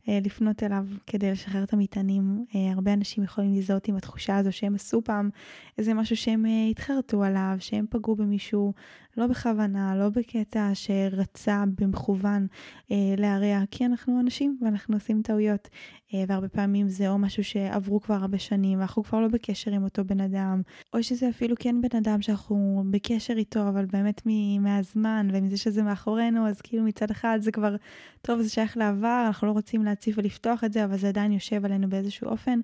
לפנות 0.09 0.63
אליו 0.63 0.87
כדי 1.07 1.31
לשחרר 1.31 1.63
את 1.63 1.73
המטענים. 1.73 2.45
אה, 2.55 2.73
הרבה 2.73 2.93
אנשים 2.93 3.25
יכולים 3.25 3.55
להזדהות 3.55 3.89
עם 3.89 3.97
התחושה 3.97 4.37
הזו 4.37 4.53
שהם 4.53 4.75
עשו 4.75 5.03
פעם 5.05 5.31
איזה 5.79 5.95
משהו 5.95 6.17
שהם 6.17 6.45
התחרטו 6.71 7.25
עליו, 7.25 7.57
שהם 7.59 7.85
פגעו 7.91 8.17
במישהו 8.17 8.73
לא 9.17 9.27
בכוונה, 9.27 9.97
לא 9.97 10.09
בקטע 10.09 10.71
שרצה 10.75 11.65
במכוון 11.81 12.47
אה, 12.91 13.15
להרע, 13.17 13.65
כי 13.71 13.87
אנחנו 13.87 14.21
אנשים 14.21 14.59
ואנחנו 14.63 14.97
עושים 14.97 15.23
טעויות. 15.23 15.69
אה, 16.15 16.25
והרבה 16.29 16.49
פעמים 16.49 16.89
זה 16.89 17.09
או 17.09 17.19
משהו 17.19 17.45
שעברו 17.45 18.01
כבר 18.01 18.15
הרבה 18.15 18.39
שנים 18.39 18.79
ואנחנו 18.79 19.05
כבר 19.05 19.21
לא 19.21 19.29
בקשר 19.29 19.71
עם 19.71 19.85
אותו 19.85 20.05
בן 20.05 20.21
אדם, 20.21 20.63
או 20.95 21.03
שזה 21.03 21.29
אפילו 21.29 21.57
כן 21.59 21.81
בן 21.81 21.99
אדם 21.99 22.23
שאנחנו 22.23 22.85
בקשר 22.91 23.35
איתו, 23.35 23.69
אבל 23.69 23.85
באמת 23.85 24.23
מהזמן 24.61 25.29
ומזה 25.33 25.57
שזה 25.57 25.83
מאחורינו, 25.83 26.49
אז 26.49 26.61
כאילו 26.61 26.85
מצד 26.85 27.11
אחד 27.11 27.39
זה 27.41 27.53
כבר, 27.53 27.77
טוב, 28.23 28.41
זה 28.41 28.51
שייך 28.51 28.77
לעבר, 28.77 29.25
אנחנו 29.27 29.47
לא 29.47 29.53
רוצים 29.53 29.85
להציף 29.97 30.19
ולפתוח 30.19 30.65
את 30.65 30.73
זה, 30.73 30.85
אבל 30.85 30.97
זה 30.97 31.09
עדיין 31.09 31.33
יושב 31.33 31.65
עלינו 31.65 31.88
באיזשהו 31.88 32.29
אופן. 32.29 32.61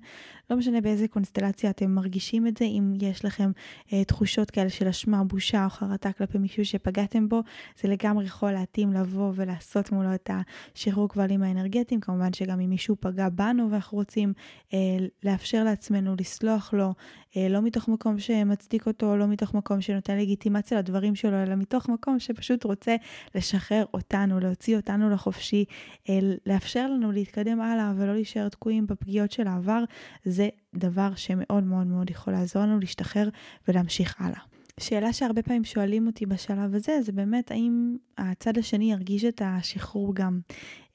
לא 0.49 0.57
משנה 0.57 0.81
באיזה 0.81 1.07
קונסטלציה 1.07 1.69
אתם 1.69 1.91
מרגישים 1.91 2.47
את 2.47 2.57
זה, 2.57 2.65
אם 2.65 2.93
יש 3.01 3.25
לכם 3.25 3.51
אה, 3.93 4.03
תחושות 4.03 4.51
כאלה 4.51 4.69
של 4.69 4.87
אשמה, 4.87 5.23
בושה 5.23 5.65
או 5.65 5.69
חרטה 5.69 6.11
כלפי 6.11 6.37
מישהו 6.37 6.65
שפגעתם 6.65 7.29
בו, 7.29 7.41
זה 7.81 7.89
לגמרי 7.89 8.25
יכול 8.25 8.51
להתאים 8.51 8.93
לבוא 8.93 9.31
ולעשות 9.35 9.91
מולו 9.91 10.13
את 10.15 10.29
השחרור 10.75 11.09
כבלים 11.09 11.43
האנרגטיים. 11.43 12.01
כמובן 12.01 12.33
שגם 12.33 12.59
אם 12.59 12.69
מישהו 12.69 12.95
פגע 12.99 13.29
בנו 13.29 13.71
ואנחנו 13.71 13.97
רוצים 13.97 14.33
אה, 14.73 14.79
לאפשר 15.23 15.63
לעצמנו 15.63 16.15
לסלוח 16.19 16.73
לו, 16.73 16.93
לא 17.35 17.61
מתוך 17.61 17.87
מקום 17.87 18.19
שמצדיק 18.19 18.87
אותו, 18.87 19.17
לא 19.17 19.27
מתוך 19.27 19.53
מקום 19.53 19.81
שנותן 19.81 20.17
לגיטימציה 20.17 20.79
לדברים 20.79 21.15
שלו, 21.15 21.43
אלא 21.43 21.55
מתוך 21.55 21.89
מקום 21.89 22.19
שפשוט 22.19 22.63
רוצה 22.63 22.95
לשחרר 23.35 23.85
אותנו, 23.93 24.39
להוציא 24.39 24.77
אותנו 24.77 25.09
לחופשי, 25.09 25.65
אה, 26.09 26.19
לאפשר 26.45 26.87
לנו 26.87 27.11
להתקדם 27.11 27.61
הלאה 27.61 27.93
ולא 27.97 28.13
להישאר 28.13 28.49
תקועים 28.49 28.87
בפגיעות 28.87 29.31
של 29.31 29.47
העבר, 29.47 29.83
זה 30.25 30.49
דבר 30.75 31.15
שמאוד 31.15 31.63
מאוד 31.63 31.87
מאוד 31.87 32.09
יכול 32.09 32.33
לעזור 32.33 32.61
לנו 32.61 32.79
להשתחרר 32.79 33.29
ולהמשיך 33.67 34.15
הלאה. 34.21 34.52
שאלה 34.79 35.13
שהרבה 35.13 35.41
פעמים 35.41 35.63
שואלים 35.63 36.07
אותי 36.07 36.25
בשלב 36.25 36.75
הזה, 36.75 37.01
זה 37.01 37.11
באמת 37.11 37.51
האם 37.51 37.97
הצד 38.17 38.57
השני 38.57 38.91
ירגיש 38.91 39.25
את 39.25 39.41
השחרור 39.45 40.15
גם, 40.15 40.39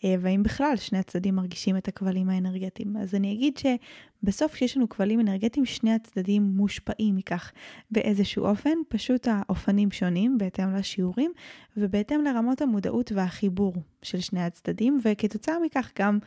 אה, 0.04 0.14
והאם 0.20 0.42
בכלל 0.42 0.76
שני 0.76 0.98
הצדדים 0.98 1.34
מרגישים 1.34 1.76
את 1.76 1.88
הכבלים 1.88 2.30
האנרגטיים. 2.30 2.96
אז 2.96 3.14
אני 3.14 3.32
אגיד 3.32 3.58
שבסוף 3.58 4.52
כשיש 4.52 4.76
לנו 4.76 4.88
כבלים 4.88 5.20
אנרגטיים, 5.20 5.66
שני 5.66 5.92
הצדדים 5.94 6.42
מושפעים 6.42 7.16
מכך 7.16 7.52
באיזשהו 7.90 8.44
אופן, 8.44 8.78
פשוט 8.88 9.28
האופנים 9.30 9.90
שונים 9.90 10.38
בהתאם 10.38 10.74
לשיעורים 10.74 11.32
ובהתאם 11.76 12.24
לרמות 12.24 12.62
המודעות 12.62 13.12
והחיבור 13.12 13.74
של 14.02 14.20
שני 14.20 14.42
הצדדים, 14.42 15.00
וכתוצאה 15.04 15.54
מכך 15.64 15.92
גם 15.98 16.18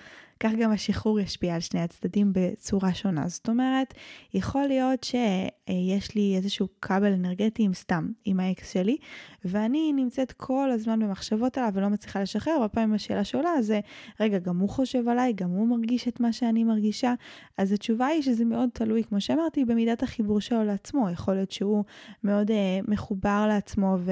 כך 0.41 0.51
גם 0.60 0.71
השחרור 0.71 1.19
ישפיע 1.19 1.55
על 1.55 1.60
שני 1.62 1.79
הצדדים 1.79 2.33
בצורה 2.33 2.93
שונה. 2.93 3.27
זאת 3.27 3.50
אומרת, 3.50 3.93
יכול 4.33 4.62
להיות 4.62 5.03
שיש 5.03 6.15
לי 6.15 6.36
איזשהו 6.36 6.67
כבל 6.81 7.13
אנרגטי 7.13 7.63
עם 7.63 7.74
סתם, 7.74 8.07
עם 8.25 8.39
האקס 8.39 8.74
שלי, 8.74 8.98
ואני 9.45 9.93
נמצאת 9.93 10.31
כל 10.31 10.71
הזמן 10.71 11.00
במחשבות 11.00 11.57
עליו 11.57 11.71
ולא 11.74 11.89
מצליחה 11.89 12.21
לשחרר, 12.21 12.53
הרבה 12.53 12.67
פעמים 12.67 12.93
השאלה 12.93 13.24
שעולה 13.24 13.62
זה, 13.62 13.79
רגע, 14.19 14.39
גם 14.39 14.60
הוא 14.60 14.69
חושב 14.69 15.07
עליי, 15.07 15.33
גם 15.33 15.50
הוא 15.50 15.67
מרגיש 15.67 16.07
את 16.07 16.19
מה 16.19 16.33
שאני 16.33 16.63
מרגישה, 16.63 17.13
אז 17.57 17.71
התשובה 17.71 18.05
היא 18.05 18.21
שזה 18.21 18.45
מאוד 18.45 18.69
תלוי, 18.74 19.03
כמו 19.03 19.21
שאמרתי, 19.21 19.65
במידת 19.65 20.03
החיבור 20.03 20.41
שלו 20.41 20.63
לעצמו. 20.63 21.10
יכול 21.10 21.33
להיות 21.33 21.51
שהוא 21.51 21.83
מאוד 22.24 22.51
uh, 22.51 22.53
מחובר 22.88 23.45
לעצמו 23.48 23.98
ו... 24.00 24.12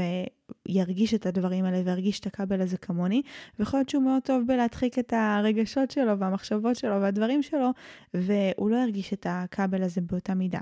ירגיש 0.68 1.13
את 1.13 1.25
הדברים 1.25 1.65
האלה 1.65 1.82
וירגיש 1.86 2.20
את 2.20 2.27
הכבל 2.27 2.62
הזה 2.62 2.77
כמוני, 2.77 3.22
ויכול 3.60 3.79
להיות 3.79 3.89
שהוא 3.89 4.03
מאוד 4.03 4.24
טוב 4.24 4.44
בלהדחיק 4.48 5.00
את 5.00 5.13
הרגשות 5.15 5.91
שלו 5.91 6.20
והמחשבות 6.20 6.75
שלו 6.75 7.01
והדברים 7.01 7.44
שלו, 7.44 7.70
והוא 8.13 8.70
לא 8.70 8.77
ירגיש 8.77 9.13
את 9.13 9.25
הכבל 9.29 9.84
הזה 9.84 10.01
באותה 10.01 10.34
מידה. 10.34 10.60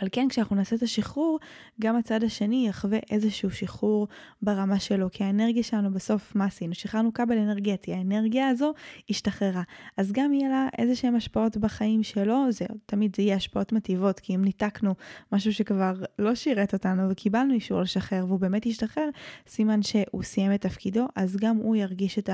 אבל 0.00 0.08
כן, 0.12 0.26
כשאנחנו 0.30 0.56
נעשה 0.56 0.76
את 0.76 0.82
השחרור, 0.82 1.38
גם 1.80 1.96
הצד 1.96 2.24
השני 2.24 2.66
יחווה 2.68 2.98
איזשהו 3.10 3.50
שחרור 3.50 4.08
ברמה 4.42 4.78
שלו, 4.78 5.08
כי 5.12 5.24
האנרגיה 5.24 5.62
שלנו 5.62 5.90
בסוף, 5.90 6.34
מה 6.34 6.44
עשינו? 6.44 6.74
שחררנו 6.74 7.12
כבל 7.12 7.38
אנרגטי, 7.38 7.94
האנרגיה 7.94 8.48
הזו 8.48 8.72
השתחררה. 9.10 9.62
אז 9.96 10.12
גם 10.12 10.32
יהיה 10.32 10.48
לה 10.48 10.68
איזה 10.78 10.96
שהן 10.96 11.14
השפעות 11.14 11.56
בחיים 11.56 12.02
שלו, 12.02 12.44
זה 12.50 12.66
תמיד 12.86 13.16
זה 13.16 13.22
יהיה 13.22 13.36
השפעות 13.36 13.72
מטיבות, 13.72 14.20
כי 14.20 14.34
אם 14.34 14.44
ניתקנו 14.44 14.94
משהו 15.32 15.52
שכבר 15.52 15.94
לא 16.18 16.34
שירת 16.34 16.72
אותנו 16.72 17.10
וקיבלנו 17.10 17.54
אישור 17.54 17.80
לשחרר 17.80 18.24
והוא 18.26 18.40
באמת 18.40 18.66
השתחרר, 18.66 19.08
סימן 19.48 19.82
שהוא 19.82 20.22
סיים 20.22 20.54
את 20.54 20.60
תפקידו, 20.60 21.06
אז 21.16 21.36
גם 21.36 21.56
הוא 21.56 21.76
ירגיש 21.76 22.18
את 22.18 22.30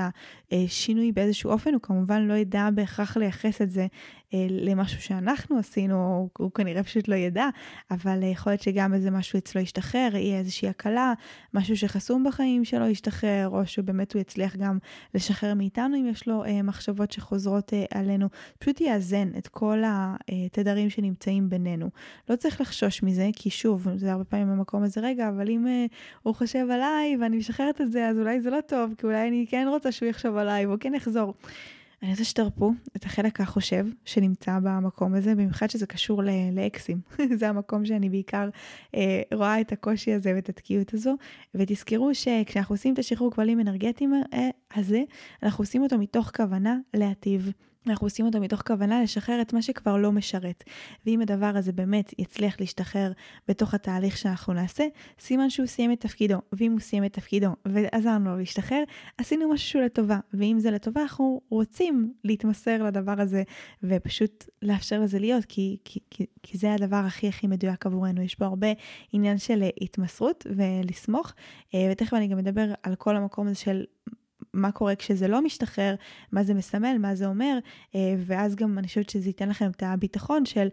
השינוי 0.51 1.11
באיזשהו 1.11 1.51
אופן, 1.51 1.73
הוא 1.73 1.81
כמובן 1.81 2.21
לא 2.21 2.33
ידע 2.33 2.69
בהכרח 2.75 3.17
לייחס 3.17 3.61
את 3.61 3.69
זה 3.69 3.87
למשהו 4.49 5.01
שאנחנו 5.01 5.57
עשינו, 5.57 6.29
הוא, 6.37 6.51
כנראה 6.51 6.83
פשוט 6.83 7.07
לא 7.07 7.15
ידע, 7.15 7.49
אבל 7.91 8.23
אה, 8.23 8.27
יכול 8.27 8.51
להיות 8.51 8.61
שגם 8.61 8.93
איזה 8.93 9.11
משהו 9.11 9.37
אצלו 9.37 9.61
ישתחרר, 9.61 10.09
יהיה 10.13 10.39
איזושהי 10.39 10.69
הקלה, 10.69 11.13
משהו 11.53 11.77
שחסום 11.77 12.23
בחיים 12.23 12.65
שלו 12.65 12.87
ישתחרר, 12.87 13.49
או 13.49 13.65
שבאמת 13.65 14.13
הוא 14.13 14.21
יצליח 14.21 14.55
גם 14.55 14.77
לשחרר 15.13 15.53
מאיתנו 15.53 15.97
אם 15.97 16.07
יש 16.07 16.27
לו 16.27 16.45
אה, 16.45 16.61
מחשבות 16.61 17.11
שחוזרות 17.11 17.73
אה, 17.73 17.85
עלינו. 17.99 18.27
פשוט 18.59 18.81
יאזן 18.81 19.29
את 19.37 19.47
כל 19.47 19.83
התדרים 19.85 20.89
שנמצאים 20.89 21.49
בינינו. 21.49 21.89
לא 22.29 22.35
צריך 22.35 22.61
לחשוש 22.61 23.03
מזה, 23.03 23.29
כי 23.35 23.49
שוב, 23.49 23.87
זה 23.95 24.11
הרבה 24.11 24.23
פעמים 24.23 24.47
במקום 24.47 24.83
הזה, 24.83 25.01
רגע, 25.01 25.29
אבל 25.29 25.49
אם 25.49 25.67
אה, 25.67 25.85
הוא 26.23 26.35
חושב 26.35 26.67
עליי 26.71 27.17
ואני 27.21 27.37
משחררת 27.37 27.81
את 27.81 27.91
זה, 27.91 28.07
אז 28.07 28.19
אולי 28.19 28.41
זה 28.41 28.49
לא 28.49 28.61
טוב, 28.61 28.93
כי 28.97 29.05
אולי 29.05 29.27
אני 29.27 29.45
כן 29.49 29.67
רוצה 29.69 29.91
שהוא 29.91 30.09
יחשוב 30.09 30.37
עליי, 30.37 30.65
והוא 30.65 30.77
כן 30.79 30.93
יחזור. 30.93 31.33
אני 32.03 32.11
רוצה 32.11 32.23
שתרפו 32.23 32.73
את 32.95 33.05
החלק 33.05 33.41
החושב 33.41 33.85
שנמצא 34.05 34.59
במקום 34.63 35.13
הזה, 35.13 35.35
במיוחד 35.35 35.69
שזה 35.69 35.85
קשור 35.85 36.21
לאקסים. 36.51 37.01
זה 37.39 37.49
המקום 37.49 37.85
שאני 37.85 38.09
בעיקר 38.09 38.49
אה, 38.95 39.21
רואה 39.33 39.61
את 39.61 39.71
הקושי 39.71 40.13
הזה 40.13 40.31
ואת 40.35 40.49
התקיעות 40.49 40.93
הזו. 40.93 41.15
ותזכרו 41.55 42.15
שכשאנחנו 42.15 42.73
עושים 42.75 42.93
את 42.93 42.99
השחרור 42.99 43.31
כבלים 43.31 43.59
אנרגטיים 43.59 44.13
אה, 44.33 44.49
הזה, 44.75 45.03
אנחנו 45.43 45.61
עושים 45.61 45.81
אותו 45.81 45.97
מתוך 45.97 46.31
כוונה 46.35 46.77
להטיב. 46.93 47.51
אנחנו 47.87 48.07
עושים 48.07 48.25
אותו 48.25 48.39
מתוך 48.39 48.61
כוונה 48.67 49.03
לשחרר 49.03 49.41
את 49.41 49.53
מה 49.53 49.61
שכבר 49.61 49.97
לא 49.97 50.11
משרת. 50.11 50.63
ואם 51.05 51.21
הדבר 51.21 51.51
הזה 51.55 51.71
באמת 51.71 52.13
יצליח 52.19 52.59
להשתחרר 52.59 53.11
בתוך 53.47 53.73
התהליך 53.73 54.17
שאנחנו 54.17 54.53
נעשה, 54.53 54.83
סימן 55.19 55.49
שהוא 55.49 55.67
סיים 55.67 55.91
את 55.91 55.99
תפקידו. 55.99 56.37
ואם 56.53 56.71
הוא 56.71 56.79
סיים 56.79 57.05
את 57.05 57.13
תפקידו 57.13 57.49
ועזרנו 57.65 58.31
לו 58.31 58.37
להשתחרר, 58.37 58.83
עשינו 59.17 59.49
משהו 59.49 59.81
לטובה. 59.81 60.19
ואם 60.33 60.55
זה 60.59 60.71
לטובה, 60.71 61.01
אנחנו 61.01 61.41
רוצים 61.49 62.13
להתמסר 62.23 62.83
לדבר 62.83 63.21
הזה 63.21 63.43
ופשוט 63.83 64.45
לאפשר 64.61 64.99
לזה 64.99 65.19
להיות, 65.19 65.45
כי, 65.45 65.77
כי, 65.85 65.99
כי, 66.43 66.57
זה 66.57 66.73
הדבר 66.73 67.03
הכי 67.07 67.27
הכי 67.27 67.47
מדויק 67.47 67.85
עבורנו. 67.85 68.21
יש 68.21 68.35
פה 68.35 68.45
הרבה 68.45 68.67
עניין 69.13 69.37
של 69.37 69.63
התמסרות 69.81 70.47
ולסמוך, 70.55 71.33
אה, 71.73 71.89
ותכף 71.91 72.13
אני 72.13 72.27
גם 72.27 72.39
אדבר 72.39 72.73
על 72.83 72.95
כל 72.95 73.15
המקום 73.15 73.47
הזה 73.47 73.55
של 73.55 73.83
מה 74.55 74.71
קורה 74.71 74.95
כשזה 74.95 75.27
לא 75.27 75.41
משתחרר, 75.41 75.95
מה 76.31 76.43
זה 76.43 76.53
מסמל, 76.53 76.97
מה 76.99 77.15
זה 77.15 77.25
אומר, 77.25 77.57
אה, 77.95 78.15
ואז 78.19 78.55
גם 78.55 78.77
אני 78.77 78.87
חושבת 78.87 79.09
שזה 79.09 79.29
ייתן 79.29 79.49
לכם 79.49 79.71
את 79.71 79.83
הביטחון 79.83 80.45
של 80.45 80.67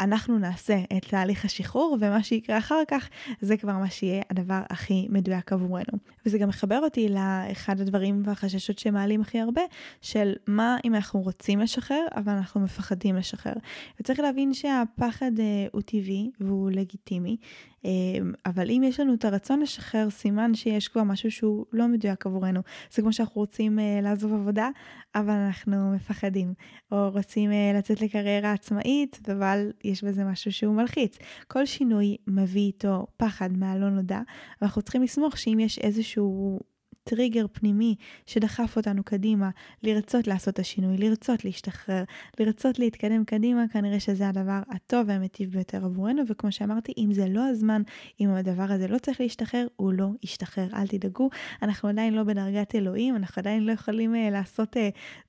אנחנו 0.00 0.38
נעשה 0.38 0.78
את 0.96 1.04
תהליך 1.04 1.44
השחרור, 1.44 1.96
ומה 2.00 2.22
שיקרה 2.22 2.58
אחר 2.58 2.82
כך 2.88 3.08
זה 3.40 3.56
כבר 3.56 3.72
מה 3.72 3.90
שיהיה 3.90 4.22
הדבר 4.30 4.60
הכי 4.70 5.06
מדויק 5.10 5.52
עבורנו. 5.52 5.98
וזה 6.26 6.38
גם 6.38 6.48
מחבר 6.48 6.80
אותי 6.84 7.08
לאחד 7.08 7.80
הדברים 7.80 8.22
והחששות 8.24 8.78
שמעלים 8.78 9.20
הכי 9.20 9.40
הרבה, 9.40 9.62
של 10.00 10.32
מה 10.46 10.76
אם 10.84 10.94
אנחנו 10.94 11.20
רוצים 11.20 11.60
לשחרר, 11.60 12.06
אבל 12.16 12.32
אנחנו 12.32 12.60
מפחדים 12.60 13.16
לשחרר. 13.16 13.54
וצריך 14.00 14.20
להבין 14.20 14.54
שהפחד 14.54 15.30
אה, 15.38 15.66
הוא 15.72 15.82
טבעי 15.82 16.30
והוא 16.40 16.70
לגיטימי. 16.70 17.36
אמ, 17.84 18.32
אבל 18.46 18.70
אם 18.70 18.82
יש 18.84 19.00
לנו 19.00 19.14
את 19.14 19.24
הרצון 19.24 19.60
לשחרר, 19.60 20.10
סימן 20.10 20.54
שיש 20.54 20.88
כבר 20.88 21.02
משהו 21.02 21.30
שהוא 21.30 21.66
לא 21.72 21.88
מדויק 21.88 22.26
עבורנו. 22.26 22.60
זה 22.90 23.02
כמו 23.02 23.12
שאנחנו 23.12 23.40
רוצים 23.40 23.78
uh, 23.78 23.82
לעזוב 24.02 24.34
עבודה, 24.34 24.68
אבל 25.14 25.34
אנחנו 25.34 25.92
מפחדים. 25.94 26.54
או 26.92 27.10
רוצים 27.10 27.50
uh, 27.50 27.78
לצאת 27.78 28.00
לקריירה 28.00 28.52
עצמאית, 28.52 29.28
אבל 29.32 29.70
יש 29.88 30.04
בזה 30.04 30.24
משהו 30.24 30.52
שהוא 30.52 30.74
מלחיץ. 30.74 31.18
כל 31.46 31.66
שינוי 31.66 32.16
מביא 32.26 32.66
איתו 32.66 33.06
פחד 33.16 33.52
מהלא 33.52 33.90
נודע, 33.90 34.20
ואנחנו 34.60 34.82
צריכים 34.82 35.02
לסמוך 35.02 35.38
שאם 35.38 35.60
יש 35.60 35.78
איזשהו 35.78 36.60
טריגר 37.08 37.46
פנימי 37.52 37.94
שדחף 38.26 38.76
אותנו 38.76 39.02
קדימה, 39.02 39.50
לרצות 39.82 40.26
לעשות 40.26 40.54
את 40.54 40.58
השינוי, 40.58 40.98
לרצות 40.98 41.44
להשתחרר, 41.44 42.04
לרצות 42.40 42.78
להתקדם 42.78 43.24
קדימה, 43.24 43.64
כנראה 43.72 44.00
שזה 44.00 44.28
הדבר 44.28 44.60
הטוב 44.70 45.04
והמטיב 45.08 45.50
ביותר 45.50 45.84
עבורנו, 45.84 46.22
וכמו 46.28 46.52
שאמרתי, 46.52 46.92
אם 46.98 47.12
זה 47.12 47.28
לא 47.28 47.48
הזמן, 47.48 47.82
אם 48.20 48.30
הדבר 48.30 48.66
הזה 48.68 48.88
לא 48.88 48.98
צריך 48.98 49.20
להשתחרר, 49.20 49.66
הוא 49.76 49.92
לא 49.92 50.08
ישתחרר, 50.22 50.66
אל 50.74 50.86
תדאגו, 50.86 51.30
אנחנו 51.62 51.88
עדיין 51.88 52.14
לא 52.14 52.22
בדרגת 52.22 52.74
אלוהים, 52.74 53.16
אנחנו 53.16 53.40
עדיין 53.40 53.64
לא 53.64 53.72
יכולים 53.72 54.14
uh, 54.14 54.32
לעשות 54.32 54.76
uh, 54.76 54.80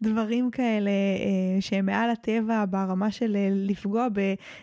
דברים 0.01 0.51
כאלה 0.51 0.91
uh, 0.91 1.61
שהם 1.61 1.85
מעל 1.85 2.09
הטבע 2.09 2.65
ברמה 2.69 3.11
של 3.11 3.35
uh, 3.35 3.53
לפגוע 3.53 4.07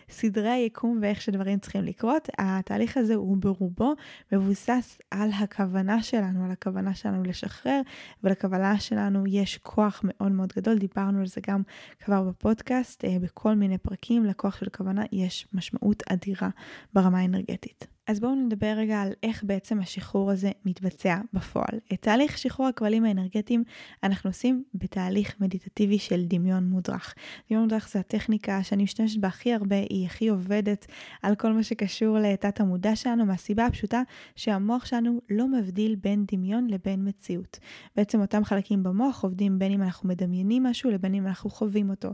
בסדרי 0.09 0.49
היקום 0.49 0.99
ואיך 1.01 1.21
שדברים 1.21 1.59
צריכים 1.59 1.83
לקרות. 1.83 2.29
התהליך 2.37 2.97
הזה 2.97 3.15
הוא 3.15 3.37
ברובו 3.37 3.93
מבוסס 4.31 5.01
על 5.11 5.29
הכוונה 5.39 6.03
שלנו, 6.03 6.45
על 6.45 6.51
הכוונה 6.51 6.93
שלנו. 6.93 7.06
שלנו 7.07 7.23
לשחרר, 7.23 7.81
ולקבלה 8.23 8.79
שלנו 8.79 9.23
יש 9.27 9.57
כוח 9.57 10.01
מאוד 10.03 10.31
מאוד 10.31 10.53
גדול, 10.55 10.77
דיברנו 10.77 11.19
על 11.19 11.27
זה 11.27 11.41
גם 11.47 11.61
כבר 11.99 12.23
בפודקאסט, 12.23 13.05
אה, 13.05 13.17
בכל 13.21 13.55
מיני 13.55 13.77
פרקים, 13.77 14.25
לכוח 14.25 14.55
של 14.55 14.69
כוונה 14.69 15.03
יש 15.11 15.47
משמעות 15.53 16.03
אדירה 16.11 16.49
ברמה 16.93 17.19
האנרגטית. 17.19 17.96
אז 18.07 18.19
בואו 18.19 18.35
נדבר 18.35 18.73
רגע 18.77 19.01
על 19.01 19.13
איך 19.23 19.43
בעצם 19.43 19.79
השחרור 19.79 20.31
הזה 20.31 20.51
מתבצע 20.65 21.17
בפועל. 21.33 21.79
את 21.93 22.01
תהליך 22.01 22.37
שחרור 22.37 22.67
הכבלים 22.67 23.05
האנרגטיים 23.05 23.63
אנחנו 24.03 24.29
עושים 24.29 24.63
בתהליך 24.73 25.35
מדיטטיבי 25.39 25.99
של 25.99 26.25
דמיון 26.25 26.63
מודרך. 26.63 27.15
דמיון 27.49 27.63
מודרך 27.63 27.89
זה 27.89 27.99
הטכניקה 27.99 28.63
שאני 28.63 28.83
משתמשת 28.83 29.19
בה 29.19 29.27
הכי 29.27 29.53
הרבה, 29.53 29.75
היא 29.75 30.05
הכי 30.05 30.27
עובדת 30.27 30.85
על 31.23 31.35
כל 31.35 31.53
מה 31.53 31.63
שקשור 31.63 32.17
לתת 32.19 32.59
המודע 32.59 32.95
שלנו, 32.95 33.25
מהסיבה 33.25 33.65
הפשוטה 33.65 34.01
שהמוח 34.35 34.85
שלנו 34.85 35.21
לא 35.29 35.47
מבדיל 35.47 35.95
בין 35.95 36.25
דמיון 36.31 36.67
לבין 36.69 37.07
מציאות. 37.07 37.59
בעצם 37.95 38.21
אותם 38.21 38.43
חלקים 38.43 38.83
במוח 38.83 39.23
עובדים 39.23 39.59
בין 39.59 39.71
אם 39.71 39.81
אנחנו 39.81 40.09
מדמיינים 40.09 40.63
משהו 40.63 40.91
לבין 40.91 41.13
אם 41.13 41.27
אנחנו 41.27 41.49
חווים 41.49 41.89
אותו. 41.89 42.09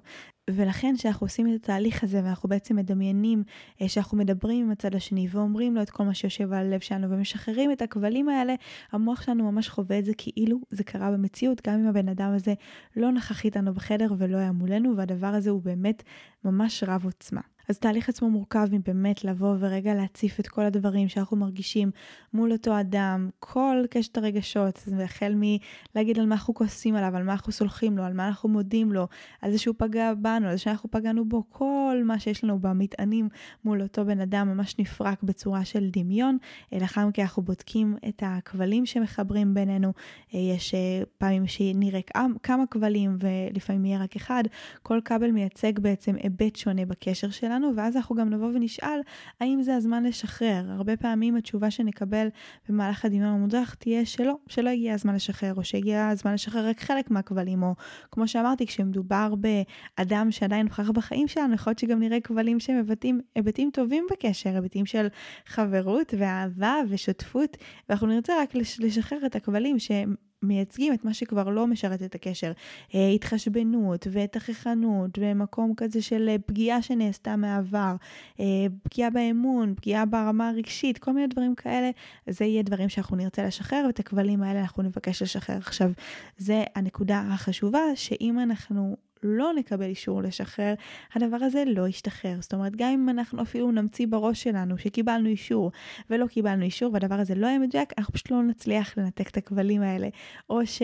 ולכן 0.49 0.95
כשאנחנו 0.97 1.25
עושים 1.25 1.47
את 1.47 1.63
התהליך 1.63 2.03
הזה 2.03 2.21
ואנחנו 2.23 2.49
בעצם 2.49 2.75
מדמיינים 2.75 3.43
אה, 3.81 3.89
שאנחנו 3.89 4.17
מדברים 4.17 4.65
עם 4.65 4.71
הצד 4.71 4.95
השני 4.95 5.27
ואומרים 5.31 5.75
לו 5.75 5.81
את 5.81 5.89
כל 5.89 6.03
מה 6.03 6.13
שיושב 6.13 6.53
על 6.53 6.65
הלב 6.65 6.79
שלנו 6.79 7.09
ומשחררים 7.09 7.71
את 7.71 7.81
הכבלים 7.81 8.29
האלה, 8.29 8.55
המוח 8.91 9.21
שלנו 9.21 9.51
ממש 9.51 9.69
חווה 9.69 9.99
את 9.99 10.05
זה 10.05 10.11
כאילו 10.17 10.59
זה 10.69 10.83
קרה 10.83 11.11
במציאות, 11.11 11.67
גם 11.67 11.79
אם 11.79 11.87
הבן 11.87 12.09
אדם 12.09 12.33
הזה 12.35 12.53
לא 12.95 13.11
נכח 13.11 13.45
איתנו 13.45 13.73
בחדר 13.73 14.13
ולא 14.17 14.37
היה 14.37 14.51
מולנו, 14.51 14.97
והדבר 14.97 15.27
הזה 15.27 15.49
הוא 15.49 15.61
באמת 15.61 16.03
ממש 16.45 16.83
רב 16.87 17.05
עוצמה. 17.05 17.41
אז 17.69 17.79
תהליך 17.79 18.09
עצמו 18.09 18.29
מורכב 18.29 18.67
מבאמת 18.71 19.23
לבוא 19.23 19.55
ורגע 19.59 19.93
להציף 19.93 20.39
את 20.39 20.47
כל 20.47 20.61
הדברים 20.61 21.09
שאנחנו 21.09 21.37
מרגישים 21.37 21.91
מול 22.33 22.51
אותו 22.51 22.79
אדם, 22.79 23.29
כל 23.39 23.83
קשת 23.89 24.17
הרגשות, 24.17 24.83
והחל 24.97 25.35
מלהגיד 25.35 26.19
על 26.19 26.25
מה 26.25 26.35
אנחנו 26.35 26.53
כועסים 26.53 26.95
עליו, 26.95 27.15
על 27.15 27.23
מה 27.23 27.31
אנחנו 27.31 27.51
סולחים 27.51 27.97
לו, 27.97 28.03
על 28.03 28.13
מה 28.13 28.27
אנחנו 28.27 28.49
מודים 28.49 28.91
לו, 28.91 29.07
על 29.41 29.51
זה 29.51 29.57
שהוא 29.57 29.75
פגע 29.77 30.13
בנו, 30.13 30.47
על 30.47 30.51
זה 30.51 30.57
שאנחנו 30.57 30.91
פגענו 30.91 31.25
בו, 31.25 31.43
כל 31.49 32.01
מה 32.05 32.19
שיש 32.19 32.43
לנו 32.43 32.59
במטענים 32.59 33.29
מול 33.65 33.81
אותו 33.81 34.05
בן 34.05 34.19
אדם 34.19 34.47
ממש 34.47 34.79
נפרק 34.79 35.23
בצורה 35.23 35.65
של 35.65 35.89
דמיון. 35.91 36.37
לאחר 36.71 37.07
מכן 37.07 37.21
אנחנו 37.21 37.43
בודקים 37.43 37.97
את 38.07 38.23
הכבלים 38.25 38.85
שמחברים 38.85 39.53
בינינו, 39.53 39.93
יש 40.33 40.73
אה, 40.73 40.79
פעמים 41.17 41.47
שנראה 41.47 41.99
כמה 42.43 42.63
כבלים 42.71 43.17
ולפעמים 43.19 43.85
יהיה 43.85 44.03
רק 44.03 44.15
אחד, 44.15 44.43
כל 44.83 44.99
כבל 45.05 45.31
מייצג 45.31 45.79
בעצם 45.79 46.15
היבט 46.15 46.55
שונה 46.55 46.85
בקשר 46.85 47.29
שלנו. 47.29 47.52
שלנו, 47.53 47.75
ואז 47.75 47.97
אנחנו 47.97 48.15
גם 48.15 48.29
נבוא 48.29 48.51
ונשאל 48.53 48.99
האם 49.41 49.61
זה 49.61 49.75
הזמן 49.75 50.03
לשחרר. 50.03 50.65
הרבה 50.69 50.97
פעמים 50.97 51.35
התשובה 51.35 51.71
שנקבל 51.71 52.27
במהלך 52.69 53.05
הדמיון 53.05 53.33
המודרך 53.33 53.75
תהיה 53.75 54.05
שלא, 54.05 54.37
שלא 54.47 54.69
הגיע 54.69 54.93
הזמן 54.93 55.15
לשחרר, 55.15 55.53
או 55.55 55.63
שהגיע 55.63 56.07
הזמן 56.07 56.33
לשחרר 56.33 56.69
רק 56.69 56.79
חלק 56.79 57.11
מהכבלים, 57.11 57.63
או 57.63 57.75
כמו 58.11 58.27
שאמרתי, 58.27 58.65
כשמדובר 58.65 59.33
באדם 59.35 60.31
שעדיין 60.31 60.65
נוכח 60.65 60.89
בחיים 60.89 61.27
שלנו, 61.27 61.53
יכול 61.53 61.71
להיות 61.71 61.79
שגם 61.79 61.99
נראה 61.99 62.19
כבלים 62.19 62.59
שמבטאים 62.59 63.19
היבטים 63.35 63.69
טובים 63.73 64.05
בקשר, 64.11 64.49
היבטים 64.49 64.85
של 64.85 65.07
חברות 65.45 66.13
ואהבה 66.17 66.75
ושותפות, 66.89 67.57
ואנחנו 67.89 68.07
נרצה 68.07 68.33
רק 68.41 68.55
לשחרר 68.79 69.25
את 69.25 69.35
הכבלים 69.35 69.79
שהם... 69.79 70.15
מייצגים 70.43 70.93
את 70.93 71.05
מה 71.05 71.13
שכבר 71.13 71.49
לא 71.49 71.67
משרת 71.67 72.03
את 72.03 72.15
הקשר. 72.15 72.51
אה, 72.95 73.09
התחשבנות 73.09 74.07
ותככנות 74.11 75.19
ומקום 75.21 75.73
כזה 75.77 76.01
של 76.01 76.29
אה, 76.29 76.35
פגיעה 76.45 76.81
שנעשתה 76.81 77.35
מהעבר, 77.35 77.95
אה, 78.39 78.45
פגיעה 78.83 79.09
באמון, 79.09 79.73
פגיעה 79.75 80.05
ברמה 80.05 80.49
הרגשית, 80.49 80.97
כל 80.97 81.11
מיני 81.11 81.27
דברים 81.27 81.55
כאלה, 81.55 81.89
זה 82.27 82.45
יהיה 82.45 82.63
דברים 82.63 82.89
שאנחנו 82.89 83.17
נרצה 83.17 83.43
לשחרר 83.43 83.83
ואת 83.87 83.99
הכבלים 83.99 84.43
האלה 84.43 84.61
אנחנו 84.61 84.83
נבקש 84.83 85.21
לשחרר. 85.21 85.57
עכשיו, 85.57 85.91
זה 86.37 86.63
הנקודה 86.75 87.23
החשובה, 87.29 87.81
שאם 87.95 88.39
אנחנו 88.39 88.95
לא 89.23 89.51
נקבל 89.55 89.85
אישור 89.85 90.21
לשחרר, 90.21 90.73
הדבר 91.15 91.37
הזה 91.41 91.63
לא 91.67 91.87
ישתחרר. 91.87 92.35
זאת 92.41 92.53
אומרת, 92.53 92.75
גם 92.75 92.89
אם 92.89 93.09
אנחנו 93.09 93.41
אפילו 93.41 93.71
נמציא 93.71 94.07
בראש 94.09 94.43
שלנו 94.43 94.77
שקיבלנו 94.77 95.29
אישור 95.29 95.71
ולא 96.09 96.27
קיבלנו 96.27 96.63
אישור 96.63 96.93
והדבר 96.93 97.15
הזה 97.15 97.35
לא 97.35 97.47
יהיה 97.47 97.59
מדויק, 97.59 97.93
אנחנו 97.97 98.13
פשוט 98.13 98.31
לא 98.31 98.43
נצליח 98.43 98.97
לנתק 98.97 99.29
את 99.29 99.37
הכבלים 99.37 99.81
האלה. 99.81 100.07
או 100.49 100.65
ש... 100.65 100.81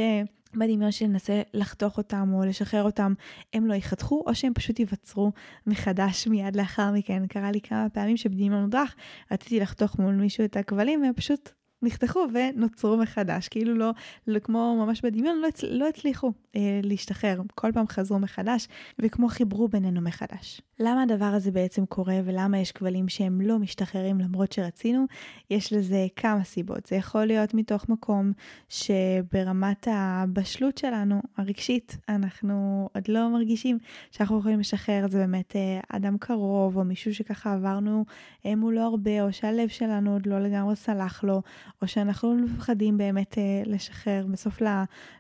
בדמיון 0.54 0.92
שננסה 0.92 1.42
לחתוך 1.54 1.98
אותם 1.98 2.32
או 2.34 2.46
לשחרר 2.46 2.84
אותם, 2.84 3.14
הם 3.54 3.68
לא 3.68 3.74
ייחתכו, 3.74 4.24
או 4.28 4.36
שהם 4.36 4.54
פשוט 4.54 4.80
ייווצרו 4.80 5.32
מחדש 5.68 6.28
מיד 6.28 6.56
לאחר 6.56 6.92
מכן. 6.92 7.28
קרה 7.28 7.52
לי 7.52 7.62
כמה 7.62 7.88
פעמים 7.90 8.18
שבדמיון 8.18 8.62
מודרך 8.62 8.96
רציתי 9.32 9.60
לחתוך 9.60 10.00
מול 10.00 10.14
מישהו 10.14 10.46
את 10.46 10.58
הכבלים, 10.58 11.02
והם 11.02 11.14
פשוט 11.14 11.50
נחתכו 11.82 12.26
ונוצרו 12.34 12.98
מחדש, 12.98 13.48
כאילו 13.48 13.76
לא, 13.76 13.92
לא 14.28 14.40
כמו 14.40 14.86
ממש 14.86 15.02
בדמיון, 15.02 15.40
לא, 15.42 15.48
הצ, 15.48 15.64
לא 15.64 15.88
הצליחו 15.88 16.32
אה, 16.56 16.80
להשתחרר, 16.84 17.42
כל 17.56 17.72
פעם 17.72 17.88
חזרו 17.88 18.20
מחדש, 18.20 18.68
וכמו 19.00 19.28
חיברו 19.28 19.68
בינינו 19.68 20.02
מחדש. 20.02 20.62
למה 20.80 21.04
הדבר 21.04 21.26
הזה 21.26 21.52
בעצם 21.52 21.86
קורה 21.86 22.16
ולמה 22.26 22.60
יש 22.60 22.72
כבלים 22.72 23.10
שהם 23.10 23.42
לא 23.42 23.60
משתחררים 23.60 24.20
למרות 24.20 24.52
שרצינו? 24.52 25.06
יש 25.50 25.74
לזה 25.74 26.08
כמה 26.16 26.44
סיבות. 26.44 26.86
זה 26.86 26.96
יכול 26.96 27.26
להיות 27.26 27.54
מתוך 27.54 27.90
מקום 27.90 28.32
שברמת 28.70 29.88
הבשלות 29.92 30.78
שלנו, 30.78 31.22
הרגשית, 31.38 31.98
אנחנו 32.10 32.90
עוד 32.96 33.08
לא 33.08 33.30
מרגישים 33.30 33.78
שאנחנו 34.12 34.40
יכולים 34.40 34.60
לשחרר, 34.60 35.08
זה 35.08 35.18
באמת 35.18 35.56
אה, 35.56 35.80
אדם 35.90 36.18
קרוב, 36.18 36.78
או 36.78 36.84
מישהו 36.84 37.14
שככה 37.16 37.54
עברנו 37.54 38.06
אה, 38.46 38.56
מולו 38.56 38.82
הרבה, 38.82 39.22
או 39.22 39.34
שהלב 39.34 39.68
שלנו 39.68 40.14
עוד 40.14 40.26
לא 40.26 40.40
לגמרי 40.40 40.76
סלח 40.76 41.24
לו, 41.24 41.42
או 41.82 41.88
שאנחנו 41.88 42.36
לא 42.36 42.44
מפחדים 42.44 42.98
באמת 42.98 43.38
אה, 43.38 43.62
לשחרר. 43.66 44.26
בסוף 44.32 44.62
לא, 44.62 44.70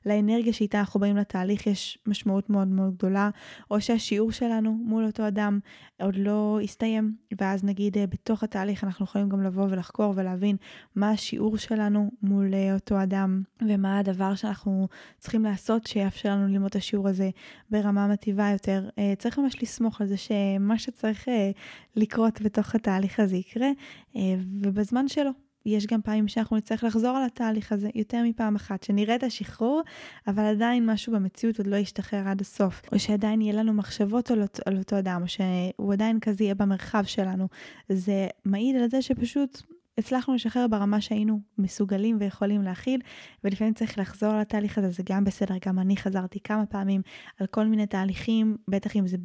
לאנרגיה 0.05 0.53
שאיתה 0.53 0.79
אנחנו 0.79 0.99
באים 0.99 1.17
לתהליך 1.17 1.67
יש 1.67 1.99
משמעות 2.07 2.49
מאוד 2.49 2.67
מאוד 2.67 2.93
גדולה, 2.97 3.29
או 3.71 3.81
שהשיעור 3.81 4.31
שלנו 4.31 4.71
מול 4.71 5.05
אותו 5.05 5.27
אדם 5.27 5.59
עוד 6.01 6.15
לא 6.15 6.59
הסתיים, 6.63 7.15
ואז 7.41 7.63
נגיד 7.63 7.97
אה, 7.97 8.07
בתוך 8.07 8.43
התהליך 8.43 8.83
אנחנו 8.83 9.05
יכולים 9.05 9.29
גם 9.29 9.43
לבוא 9.43 9.67
ולחקור 9.69 10.13
ולהבין 10.15 10.55
מה 10.95 11.11
השיעור 11.11 11.57
שלנו 11.57 12.11
מול 12.21 12.53
אה, 12.53 12.73
אותו 12.73 13.03
אדם, 13.03 13.43
ומה 13.61 13.99
הדבר 13.99 14.35
שאנחנו 14.35 14.87
צריכים 15.17 15.43
לעשות 15.43 15.87
שיאפשר 15.87 16.29
לנו 16.29 16.47
ללמוד 16.47 16.69
את 16.69 16.75
השיעור 16.75 17.07
הזה 17.07 17.29
ברמה 17.69 18.07
מטיבה 18.07 18.49
יותר. 18.49 18.89
אה, 18.97 19.13
צריך 19.17 19.39
ממש 19.39 19.63
לסמוך 19.63 20.01
על 20.01 20.07
זה 20.07 20.17
שמה 20.17 20.77
שצריך 20.77 21.27
לקרות 21.95 22.41
בתוך 22.41 22.75
התהליך 22.75 23.19
הזה 23.19 23.35
יקרה, 23.35 23.69
ובזמן 24.61 25.07
שלו. 25.07 25.48
יש 25.65 25.87
גם 25.87 26.01
פעמים 26.01 26.27
שאנחנו 26.27 26.57
נצטרך 26.57 26.83
לחזור 26.83 27.17
על 27.17 27.23
התהליך 27.23 27.71
הזה 27.71 27.89
יותר 27.95 28.23
מפעם 28.23 28.55
אחת, 28.55 28.83
שנראה 28.83 29.15
את 29.15 29.23
השחרור, 29.23 29.81
אבל 30.27 30.43
עדיין 30.43 30.89
משהו 30.89 31.13
במציאות 31.13 31.57
עוד 31.57 31.67
לא 31.67 31.75
ישתחרר 31.75 32.27
עד 32.27 32.41
הסוף, 32.41 32.81
או 32.91 32.99
שעדיין 32.99 33.41
יהיה 33.41 33.53
לנו 33.53 33.73
מחשבות 33.73 34.31
על, 34.31 34.43
על 34.65 34.77
אותו 34.77 34.99
אדם, 34.99 35.21
או 35.21 35.27
שהוא 35.27 35.93
עדיין 35.93 36.19
כזה 36.19 36.43
יהיה 36.43 36.55
במרחב 36.55 37.03
שלנו. 37.03 37.47
זה 37.89 38.27
מעיד 38.45 38.75
על 38.75 38.89
זה 38.89 39.01
שפשוט 39.01 39.61
הצלחנו 39.99 40.35
לשחרר 40.35 40.67
ברמה 40.67 41.01
שהיינו 41.01 41.39
מסוגלים 41.57 42.17
ויכולים 42.19 42.61
להכיל, 42.61 43.01
ולפעמים 43.43 43.73
צריך 43.73 43.99
לחזור 43.99 44.33
לתהליך 44.33 44.77
הזה, 44.77 44.89
זה 44.89 45.03
גם 45.05 45.23
בסדר, 45.23 45.55
גם 45.65 45.79
אני 45.79 45.97
חזרתי 45.97 46.39
כמה 46.39 46.65
פעמים 46.65 47.01
על 47.39 47.47
כל 47.47 47.65
מיני 47.65 47.87
תהליכים, 47.87 48.57
בטח 48.67 48.95
אם 48.95 49.07
זה 49.07 49.17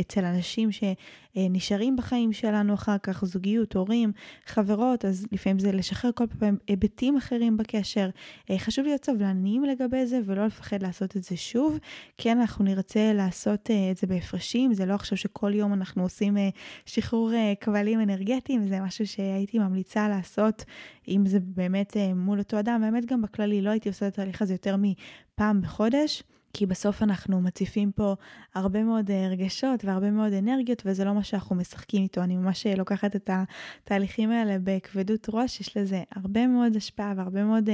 אצל 0.00 0.24
אנשים 0.24 0.68
שנשארים 0.72 1.96
בחיים 1.96 2.32
שלנו 2.32 2.74
אחר 2.74 2.98
כך, 2.98 3.24
זוגיות, 3.24 3.74
הורים, 3.74 4.12
חברות, 4.46 5.04
אז 5.04 5.26
לפעמים 5.32 5.58
זה 5.58 5.72
לשחרר 5.72 6.10
כל 6.14 6.26
פעם 6.38 6.56
היבטים 6.66 7.16
אחרים 7.16 7.56
בקשר. 7.56 8.10
אה, 8.50 8.58
חשוב 8.58 8.84
להיות 8.84 9.04
סבלניים 9.04 9.64
לגבי 9.64 10.06
זה 10.06 10.20
ולא 10.24 10.46
לפחד 10.46 10.82
לעשות 10.82 11.16
את 11.16 11.22
זה 11.22 11.36
שוב. 11.36 11.78
כן, 12.18 12.38
אנחנו 12.38 12.64
נרצה 12.64 13.12
לעשות 13.12 13.70
אה, 13.70 13.90
את 13.90 13.96
זה 13.96 14.06
בהפרשים, 14.06 14.74
זה 14.74 14.86
לא 14.86 14.94
עכשיו 14.94 15.18
שכל 15.18 15.54
יום 15.54 15.72
אנחנו 15.72 16.02
עושים 16.02 16.36
אה, 16.36 16.48
שחרור 16.86 17.30
כבלים 17.60 18.00
אנרגטיים, 18.00 18.68
זה 18.68 18.80
משהו 18.80 19.06
שהייתי 19.06 19.58
ממליצה 19.58 20.08
לעשות, 20.16 20.64
אם 21.08 21.26
זה 21.26 21.38
באמת 21.40 21.96
מול 22.14 22.38
אותו 22.38 22.58
אדם, 22.58 22.80
באמת 22.80 23.06
גם 23.06 23.22
בכללי, 23.22 23.62
לא 23.62 23.70
הייתי 23.70 23.88
עושה 23.88 24.08
את 24.08 24.12
התהליך 24.12 24.42
הזה 24.42 24.54
יותר 24.54 24.76
מפעם 24.78 25.60
בחודש. 25.60 26.22
כי 26.56 26.66
בסוף 26.66 27.02
אנחנו 27.02 27.40
מציפים 27.40 27.92
פה 27.92 28.14
הרבה 28.54 28.82
מאוד 28.82 29.10
אה, 29.10 29.28
רגשות 29.30 29.84
והרבה 29.84 30.10
מאוד 30.10 30.32
אנרגיות, 30.32 30.82
וזה 30.86 31.04
לא 31.04 31.14
מה 31.14 31.24
שאנחנו 31.24 31.56
משחקים 31.56 32.02
איתו. 32.02 32.22
אני 32.22 32.36
ממש 32.36 32.66
אה, 32.66 32.74
לוקחת 32.74 33.16
את 33.16 33.30
התהליכים 33.32 34.30
האלה 34.30 34.56
בכבדות 34.64 35.26
ראש, 35.32 35.60
יש 35.60 35.76
לזה 35.76 36.02
הרבה 36.14 36.46
מאוד 36.46 36.76
השפעה 36.76 37.12
והרבה 37.16 37.44
מאוד 37.44 37.68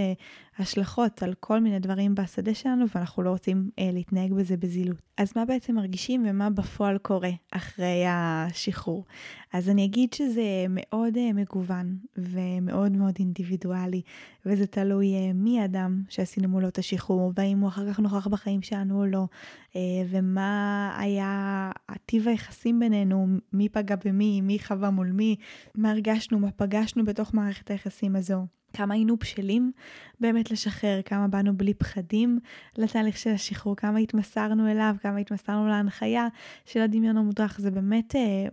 השלכות 0.58 1.22
על 1.22 1.34
כל 1.40 1.60
מיני 1.60 1.78
דברים 1.78 2.14
בשדה 2.14 2.54
שלנו, 2.54 2.84
ואנחנו 2.94 3.22
לא 3.22 3.30
רוצים 3.30 3.70
uh, 3.70 3.82
להתנהג 3.92 4.32
בזה 4.32 4.56
בזילות. 4.56 5.02
אז 5.16 5.32
מה 5.36 5.44
בעצם 5.44 5.74
מרגישים 5.74 6.24
ומה 6.26 6.50
בפועל 6.50 6.98
קורה 6.98 7.30
אחרי 7.52 8.04
השחרור? 8.08 9.04
אז 9.52 9.68
אני 9.68 9.84
אגיד 9.84 10.12
שזה 10.12 10.42
מאוד 10.68 11.16
uh, 11.16 11.34
מגוון 11.34 11.96
ומאוד 12.16 12.92
מאוד 12.92 13.14
אינדיבידואלי, 13.18 14.02
וזה 14.46 14.66
תלוי 14.66 15.06
uh, 15.06 15.34
מי 15.34 15.60
האדם 15.60 16.02
שעשינו 16.08 16.48
מולו 16.48 16.68
את 16.68 16.78
השחרור, 16.78 17.32
והאם 17.34 17.58
הוא 17.58 17.68
אחר 17.68 17.92
כך 17.92 18.00
נוכח 18.00 18.26
בחיים 18.26 18.62
שלנו 18.62 19.00
או 19.00 19.06
לא, 19.06 19.26
uh, 19.70 19.76
ומה 20.10 20.94
היה 20.98 21.70
טיב 22.06 22.28
היחסים 22.28 22.80
בינינו, 22.80 23.26
מי 23.52 23.68
פגע 23.68 23.94
במי, 24.04 24.40
מי 24.40 24.58
חווה 24.58 24.90
מול 24.90 25.10
מי, 25.12 25.36
מה 25.74 25.90
הרגשנו, 25.90 26.38
מה 26.38 26.50
פגשנו 26.50 27.04
בתוך 27.04 27.34
מערכת 27.34 27.70
היחסים 27.70 28.16
הזו. 28.16 28.46
כמה 28.72 28.94
היינו 28.94 29.16
בשלים 29.16 29.72
באמת 30.20 30.50
לשחרר, 30.50 31.02
כמה 31.04 31.28
באנו 31.28 31.56
בלי 31.56 31.74
פחדים 31.74 32.38
לתהליך 32.78 33.18
של 33.18 33.30
השחרור, 33.30 33.76
כמה 33.76 33.98
התמסרנו 33.98 34.70
אליו, 34.70 34.94
כמה 35.02 35.18
התמסרנו 35.18 35.68
להנחיה 35.68 36.28
של 36.66 36.80
הדמיון 36.80 37.16
המודרך, 37.16 37.60
זה 37.60 37.70
באמת 37.70 38.16
אה, 38.16 38.48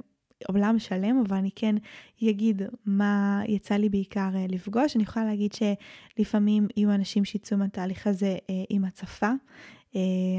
עולם 0.48 0.80
שלם, 0.80 1.24
אבל 1.28 1.38
אני 1.38 1.50
כן 1.56 1.76
אגיד 2.24 2.62
מה 2.86 3.42
יצא 3.48 3.76
לי 3.76 3.90
בעיקר 3.90 4.30
אה, 4.36 4.46
לפגוש. 4.50 4.96
אני 4.96 5.04
יכולה 5.04 5.26
להגיד 5.26 5.52
שלפעמים 5.54 6.68
יהיו 6.78 6.92
אנשים 6.92 7.26
שיצאו 7.26 7.58
מהתהליך 7.58 8.08
הזה 8.08 8.38
אה, 8.50 8.64
עם 8.70 8.86
הצפה, 8.86 9.32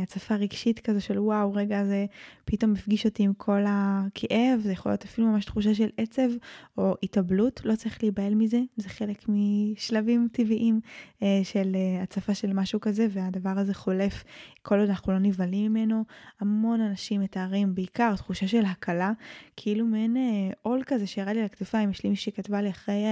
הצפה 0.02 0.34
רגשית 0.34 0.78
כזו 0.78 1.00
של 1.00 1.18
וואו, 1.18 1.52
רגע 1.52 1.84
זה 1.84 2.06
פתאום 2.44 2.72
הפגיש 2.72 3.06
אותי 3.06 3.22
עם 3.22 3.32
כל 3.34 3.60
הכאב, 3.68 4.60
זה 4.60 4.72
יכול 4.72 4.92
להיות 4.92 5.04
אפילו 5.04 5.26
ממש 5.26 5.44
תחושה 5.44 5.74
של 5.74 5.88
עצב 5.96 6.30
או 6.78 6.94
התאבלות, 7.02 7.60
לא 7.64 7.76
צריך 7.76 8.02
להיבהל 8.02 8.34
מזה, 8.34 8.60
זה 8.76 8.88
חלק 8.88 9.24
משלבים 9.28 10.28
טבעיים 10.32 10.80
אה, 11.22 11.40
של 11.42 11.72
אה, 11.74 12.02
הצפה 12.02 12.34
של 12.34 12.52
משהו 12.52 12.80
כזה, 12.80 13.06
והדבר 13.10 13.58
הזה 13.58 13.74
חולף 13.74 14.24
כל 14.62 14.78
עוד 14.80 14.88
אנחנו 14.88 15.12
לא 15.12 15.18
נבהלים 15.18 15.72
ממנו. 15.72 16.04
המון 16.40 16.80
אנשים 16.80 17.20
מתארים 17.20 17.74
בעיקר 17.74 18.16
תחושה 18.16 18.48
של 18.48 18.64
הקלה, 18.64 19.12
כאילו 19.56 19.86
מעין 19.86 20.16
עול 20.62 20.82
כזה 20.86 21.06
שירד 21.06 21.28
לי 21.28 21.38
על 21.38 21.44
הכתפיים, 21.46 21.90
יש 21.90 22.04
לי 22.04 22.10
מישהי 22.10 22.32
כתבה 22.32 22.62
לי 22.62 22.70
אחרי 22.70 23.04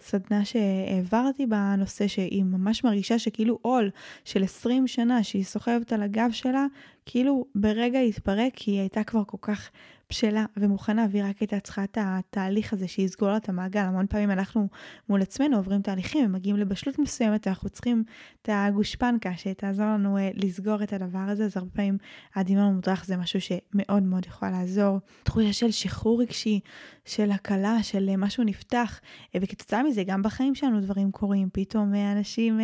סדנה 0.00 0.44
שהעברתי 0.44 1.46
בנושא, 1.46 2.06
שהיא 2.06 2.44
ממש 2.44 2.84
מרגישה 2.84 3.18
שכאילו 3.18 3.58
עול 3.62 3.90
של 4.24 4.44
20 4.44 4.86
שנה 4.86 5.22
שהיא 5.22 5.44
סוחבת 5.44 5.81
על 5.92 6.02
הגב 6.02 6.28
שלה, 6.32 6.66
כאילו 7.06 7.46
ברגע 7.54 7.98
התפרק, 7.98 8.52
כי 8.56 8.70
היא 8.70 8.80
הייתה 8.80 9.04
כבר 9.04 9.22
כל 9.26 9.38
כך 9.40 9.70
בשלה 10.12 10.44
ומוכנה, 10.56 11.06
והיא 11.10 11.24
רק 11.24 11.38
הייתה 11.38 11.60
צריכה 11.60 11.84
את 11.84 11.98
התהליך 12.00 12.72
הזה 12.72 12.88
שיסגור 12.88 13.28
לה 13.28 13.36
את 13.36 13.48
המעגל. 13.48 13.80
המון 13.80 14.06
פעמים 14.06 14.30
אנחנו 14.30 14.68
מול 15.08 15.22
עצמנו 15.22 15.56
עוברים 15.56 15.82
תהליכים 15.82 16.24
ומגיעים 16.24 16.56
לבשלות 16.56 16.98
מסוימת, 16.98 17.48
אנחנו 17.48 17.68
צריכים 17.68 18.04
את 18.42 18.48
הגושפנקה 18.52 19.30
שתעזור 19.36 19.86
לנו 19.86 20.18
אה, 20.18 20.30
לסגור 20.34 20.82
את 20.82 20.92
הדבר 20.92 21.18
הזה, 21.18 21.44
אז 21.44 21.56
הרבה 21.56 21.70
פעמים 21.70 21.98
הדמיון 22.34 22.66
המודרך 22.66 23.04
זה 23.04 23.16
משהו 23.16 23.40
שמאוד 23.40 24.02
מאוד 24.02 24.26
יכול 24.26 24.48
לעזור. 24.48 24.98
תחושה 25.22 25.52
של 25.52 25.70
שחרור 25.70 26.22
רגשי, 26.22 26.60
של 27.04 27.30
הקלה, 27.30 27.82
של 27.82 28.08
אה, 28.08 28.16
משהו 28.16 28.44
נפתח, 28.44 29.00
אה, 29.34 29.40
וכתוצאה 29.42 29.82
מזה 29.82 30.04
גם 30.04 30.22
בחיים 30.22 30.54
שלנו 30.54 30.80
דברים 30.80 31.10
קורים. 31.10 31.48
פתאום 31.52 31.94
אנשים 31.94 32.60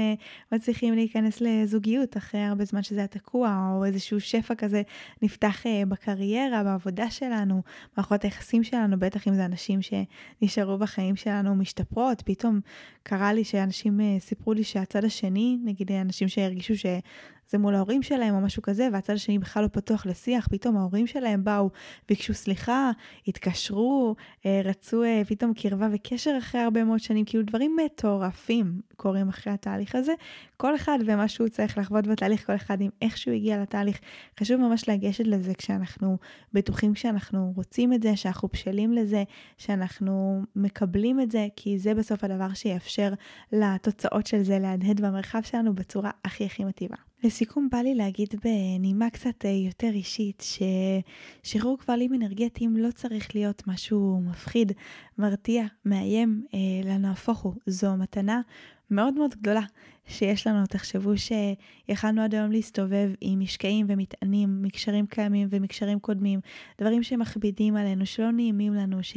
מצליחים 0.53 0.94
להיכנס 0.94 1.40
לזוגיות 1.40 2.16
אחרי 2.16 2.40
הרבה 2.40 2.64
זמן 2.64 2.83
שזה 2.83 2.98
היה 3.01 3.07
תקוע, 3.07 3.72
או 3.74 3.85
איזשהו 3.85 4.20
שפע 4.30 4.54
כזה 4.54 4.82
נפתח 5.22 5.62
בקריירה, 5.88 6.64
בעבודה 6.64 7.10
שלנו. 7.10 7.62
מערכות 7.96 8.24
היחסים 8.24 8.64
שלנו, 8.64 8.98
בטח 8.98 9.28
אם 9.28 9.34
זה 9.34 9.44
אנשים 9.44 9.80
שנשארו 9.82 10.78
בחיים 10.78 11.16
שלנו 11.16 11.54
משתפרות. 11.54 12.22
פתאום 12.22 12.60
קרה 13.02 13.32
לי 13.32 13.44
שאנשים 13.44 14.00
אה, 14.00 14.16
סיפרו 14.20 14.52
לי 14.52 14.64
שהצד 14.64 15.04
השני, 15.04 15.58
נגיד 15.64 15.92
אנשים 15.92 16.28
שהרגישו 16.28 16.76
ש... 16.76 16.86
זה 17.50 17.58
מול 17.58 17.74
ההורים 17.74 18.02
שלהם 18.02 18.34
או 18.34 18.40
משהו 18.40 18.62
כזה, 18.62 18.88
והצד 18.92 19.12
השני 19.12 19.38
בכלל 19.38 19.62
לא 19.62 19.68
פתוח 19.68 20.06
לשיח, 20.06 20.48
פתאום 20.50 20.76
ההורים 20.76 21.06
שלהם 21.06 21.44
באו, 21.44 21.70
ביקשו 22.08 22.34
סליחה, 22.34 22.90
התקשרו, 23.26 24.16
אה, 24.46 24.61
רצו 24.64 25.04
אה, 25.04 25.22
פתאום 25.28 25.54
קרבה 25.54 25.88
וקשר 25.92 26.34
אחרי 26.38 26.61
הרבה 26.61 26.84
מאוד 26.84 27.00
שנים, 27.00 27.24
כאילו 27.24 27.44
דברים 27.44 27.76
מטורפים 27.84 28.80
קורים 28.96 29.28
אחרי 29.28 29.52
התהליך 29.52 29.94
הזה. 29.94 30.12
כל 30.56 30.74
אחד 30.74 30.98
ומה 31.06 31.28
שהוא 31.28 31.48
צריך 31.48 31.78
לחוות 31.78 32.06
בתהליך, 32.06 32.46
כל 32.46 32.54
אחד 32.54 32.80
עם 32.80 32.90
איך 33.02 33.18
שהוא 33.18 33.34
הגיע 33.34 33.62
לתהליך. 33.62 33.98
חשוב 34.40 34.56
ממש 34.61 34.88
לגשת 34.88 35.26
לזה 35.26 35.54
כשאנחנו 35.54 36.18
בטוחים 36.52 36.94
שאנחנו 36.94 37.52
רוצים 37.56 37.92
את 37.92 38.02
זה, 38.02 38.16
שאנחנו 38.16 38.48
בשלים 38.52 38.92
לזה, 38.92 39.24
שאנחנו 39.58 40.42
מקבלים 40.56 41.20
את 41.20 41.30
זה, 41.30 41.46
כי 41.56 41.78
זה 41.78 41.94
בסוף 41.94 42.24
הדבר 42.24 42.54
שיאפשר 42.54 43.12
לתוצאות 43.52 44.26
של 44.26 44.42
זה 44.42 44.58
להדהד 44.58 45.00
במרחב 45.00 45.40
שלנו 45.42 45.74
בצורה 45.74 46.11
הכי 46.24 46.44
הכי 46.44 46.64
מטיבה. 46.64 47.08
לסיכום 47.24 47.68
בא 47.72 47.78
לי 47.78 47.94
להגיד 47.94 48.28
בנימה 48.44 49.11
קצת 49.11 49.44
אה, 49.44 49.50
יותר 49.50 49.90
אישית, 49.90 50.44
ששחרור 51.42 51.78
כבלים 51.78 52.14
אנרגטיים 52.14 52.76
לא 52.76 52.90
צריך 52.90 53.35
להיות 53.35 53.62
משהו 53.66 54.20
מפחיד, 54.20 54.72
מרתיע, 55.18 55.64
מאיים, 55.85 56.44
אלא 56.54 56.96
נהפוך 56.96 57.38
הוא, 57.38 57.54
זו 57.66 57.96
מתנה 57.96 58.40
מאוד 58.90 59.14
מאוד 59.14 59.35
גדולה 59.35 59.62
שיש 60.09 60.47
לנו, 60.47 60.66
תחשבו 60.66 61.12
שיכלנו 61.16 62.23
עד 62.23 62.35
היום 62.35 62.53
להסתובב 62.53 63.11
עם 63.21 63.40
משקעים 63.40 63.87
ומטענים, 63.88 64.62
מקשרים 64.62 65.07
קיימים 65.07 65.49
ומקשרים 65.51 65.99
קודמים, 65.99 66.40
דברים 66.81 67.03
שמכבידים 67.03 67.77
עלינו, 67.77 68.07
שלא 68.07 68.31
נעימים 68.31 68.75
לנו, 68.75 69.03
ש... 69.03 69.16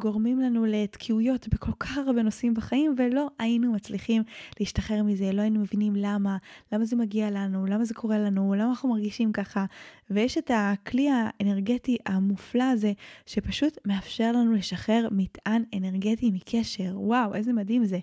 גורמים 0.00 0.40
לנו 0.40 0.64
לתקיעויות 0.64 1.48
בכל 1.48 1.72
כך 1.80 1.98
הרבה 1.98 2.22
נושאים 2.22 2.54
בחיים, 2.54 2.94
ולא 2.98 3.28
היינו 3.38 3.72
מצליחים 3.72 4.22
להשתחרר 4.60 5.02
מזה, 5.02 5.32
לא 5.32 5.42
היינו 5.42 5.60
מבינים 5.60 5.92
למה, 5.96 6.36
למה 6.72 6.84
זה 6.84 6.96
מגיע 6.96 7.30
לנו, 7.30 7.66
למה 7.66 7.84
זה 7.84 7.94
קורה 7.94 8.18
לנו, 8.18 8.54
למה 8.54 8.68
אנחנו 8.68 8.88
מרגישים 8.88 9.32
ככה. 9.32 9.64
ויש 10.10 10.38
את 10.38 10.50
הכלי 10.54 11.08
האנרגטי 11.10 11.96
המופלא 12.06 12.64
הזה, 12.64 12.92
שפשוט 13.26 13.78
מאפשר 13.86 14.32
לנו 14.32 14.52
לשחרר 14.52 15.08
מטען 15.10 15.64
אנרגטי 15.76 16.30
מקשר. 16.30 16.92
וואו, 16.94 17.34
איזה 17.34 17.52
מדהים 17.52 17.84
זה. 17.84 17.98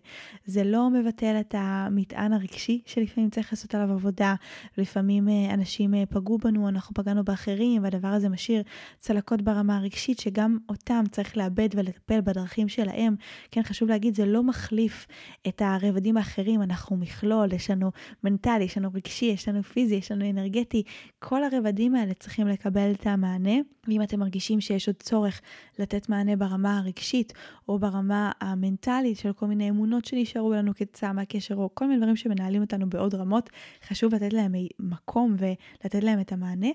זה 0.46 0.64
לא 0.64 0.90
מבטל 0.90 1.38
את 1.40 1.56
המטען 1.58 2.17
הרגשי, 2.18 2.82
שלפעמים 2.86 3.30
צריך 3.30 3.54
לעשות 3.54 3.76
עליו 3.76 3.92
עבודה, 3.92 4.36
לפעמים 4.78 5.30
אה, 5.30 5.54
אנשים 5.54 5.94
אה, 5.94 6.04
פגעו 6.10 6.38
בנו, 6.38 6.70
אנחנו 6.70 6.94
פגענו 6.94 7.24
באחרים, 7.24 7.84
והדבר 7.84 8.08
הזה 8.08 8.30
משאיר 8.30 8.64
צלקות 8.98 9.42
ברמה 9.42 9.78
הרגשית, 9.78 10.20
שגם 10.20 10.58
אותם 10.70 11.04
צריך 11.12 11.38
לאבד 11.38 11.70
ולטפל 11.76 12.22
בדרכים 12.22 12.70
שלהם. 12.70 13.16
כן, 13.52 13.64
חשוב 13.64 13.90
להגיד, 13.90 14.16
זה 14.16 14.26
לא 14.26 14.44
מחליף 14.44 15.08
את 15.48 15.62
הרבדים 15.66 16.18
האחרים, 16.18 16.62
אנחנו 16.62 16.98
מכלול, 16.98 17.54
יש 17.54 17.72
לנו 17.72 17.92
מנטלי, 18.24 18.64
יש 18.64 18.78
לנו 18.78 18.90
רגשי, 18.94 19.26
יש 19.26 19.48
לנו 19.48 19.64
פיזי, 19.64 19.96
יש 19.96 20.12
לנו 20.12 20.30
אנרגטי. 20.30 20.84
כל 21.20 21.44
הרבדים 21.44 21.96
האלה 21.96 22.14
צריכים 22.14 22.48
לקבל 22.48 22.92
את 22.92 23.08
המענה. 23.08 23.56
ואם 23.88 24.02
אתם 24.02 24.20
מרגישים 24.20 24.62
שיש 24.62 24.88
עוד 24.88 24.96
צורך 24.96 25.42
לתת 25.80 26.10
מענה 26.10 26.36
ברמה 26.36 26.78
הרגשית 26.78 27.34
או 27.70 27.80
ברמה 27.80 28.32
המנטלית 28.42 29.18
של 29.18 29.34
כל 29.34 29.46
מיני 29.46 29.70
אמונות 29.70 30.06
שנשארו 30.06 30.54
לנו 30.54 30.76
כתוצאה 30.76 31.14
מהקשר, 31.14 31.56
או 31.56 31.70
כל 31.74 31.88
מיני 31.88 32.06
דברים 32.08 32.16
שמנהלים 32.16 32.62
אותנו 32.62 32.90
בעוד 32.90 33.16
רמות, 33.16 33.50
חשוב 33.88 34.16
לתת 34.16 34.34
להם 34.34 34.56
מקום 34.80 35.36
ולתת 35.38 36.04
להם 36.04 36.20
את 36.20 36.32
המענה. 36.32 36.70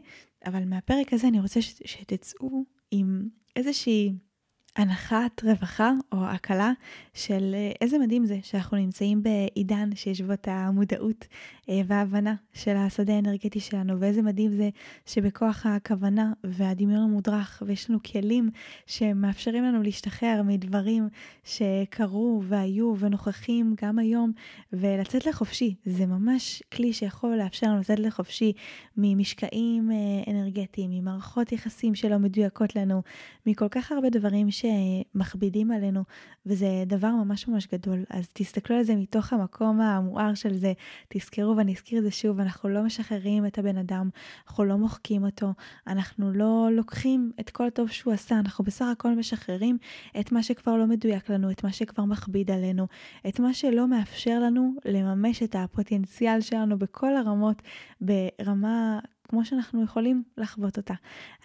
אבל 0.47 0.64
מהפרק 0.64 1.12
הזה 1.12 1.29
אני 1.29 1.40
רוצה 1.40 1.62
שתצאו 1.62 2.64
עם 2.90 3.29
איזושהי 3.57 4.12
הנחת 4.77 5.42
רווחה 5.45 5.92
או 6.12 6.25
הקלה 6.25 6.73
של 7.14 7.55
אה, 7.55 7.73
איזה 7.81 7.99
מדהים 7.99 8.25
זה 8.25 8.38
שאנחנו 8.42 8.77
נמצאים 8.77 9.23
בעידן 9.23 9.90
שיש 9.95 10.21
בו 10.21 10.33
את 10.33 10.49
המודעות 10.51 11.27
וההבנה 11.68 12.35
של 12.53 12.77
השדה 12.77 13.12
האנרגטי 13.14 13.61
שלנו, 13.61 14.01
ואיזה 14.01 14.22
מדהים 14.22 14.51
זה 14.51 14.68
שבכוח 15.07 15.66
הכוונה 15.66 16.33
והדמיון 16.44 17.03
המודרך, 17.03 17.62
ויש 17.66 17.90
לנו 17.90 17.98
כלים 18.03 18.51
שמאפשרים 18.87 19.64
לנו 19.64 19.83
להשתחרר 19.83 20.42
מדברים 20.44 21.09
שקרו 21.44 22.42
והיו 22.44 22.94
ונוכחים 22.98 23.75
גם 23.83 23.98
היום, 23.98 24.33
ולצאת 24.72 25.27
לחופשי. 25.27 25.75
זה 25.85 26.07
ממש 26.07 26.62
כלי 26.72 26.92
שיכול 26.92 27.37
לאפשר 27.37 27.66
לנו 27.66 27.81
לצאת 27.81 27.98
לחופשי 27.98 28.53
ממשקעים 28.96 29.90
אה, 29.90 30.33
אנרגטיים, 30.33 30.90
ממערכות 30.90 31.53
יחסים 31.53 31.94
שלא 31.94 32.18
מדויקות 32.18 32.77
לנו, 32.77 33.03
מכל 33.46 33.68
כך 33.68 33.92
הרבה 33.92 34.11
דברים 34.11 34.48
שמכבידים 34.51 35.70
עלינו, 35.70 36.03
וזה 36.46 36.85
דבר 36.87 37.11
ממש 37.11 37.48
ממש 37.48 37.68
גדול. 37.72 38.05
אז 38.11 38.29
תסתכלו 38.33 38.77
על 38.77 38.83
זה 38.83 38.96
מתוך 38.96 39.33
המקום 39.33 39.81
המואר 39.81 40.35
של 40.35 40.55
זה, 40.55 40.72
תזכרו 41.09 41.55
ואני 41.62 41.72
אזכיר 41.72 41.98
את 41.98 42.05
זה 42.05 42.11
שוב, 42.11 42.40
אנחנו 42.40 42.68
לא 42.68 42.83
משחררים 42.83 43.46
את 43.46 43.59
הבן 43.59 43.77
אדם, 43.77 44.11
אנחנו 44.46 44.64
לא 44.64 44.77
מוחקים 44.77 45.25
אותו, 45.25 45.53
אנחנו 45.87 46.33
לא 46.33 46.68
לוקחים 46.72 47.33
את 47.40 47.51
כל 47.51 47.66
הטוב 47.66 47.90
שהוא 47.90 48.12
עשה, 48.14 48.38
אנחנו 48.38 48.64
בסך 48.64 48.85
הכל 48.92 49.14
משחררים 49.14 49.79
את 50.20 50.33
מה 50.33 50.42
שכבר 50.42 50.77
לא 50.77 50.87
מדויק 50.87 51.31
לנו, 51.31 51.51
את 51.51 51.64
מה 51.64 51.72
שכבר 51.72 52.05
מכביד 52.05 52.51
עלינו, 52.51 52.87
את 53.29 53.40
מה 53.40 53.55
שלא 53.55 53.88
מאפשר 53.88 54.40
לנו 54.40 54.75
לממש 54.85 55.42
את 55.42 55.57
הפוטנציאל 55.59 56.40
שלנו 56.40 56.79
בכל 56.79 57.16
הרמות, 57.16 57.62
ברמה 58.01 58.98
כמו 59.33 59.45
שאנחנו 59.45 59.85
יכולים 59.85 60.23
לחוות 60.37 60.77
אותה. 60.77 60.95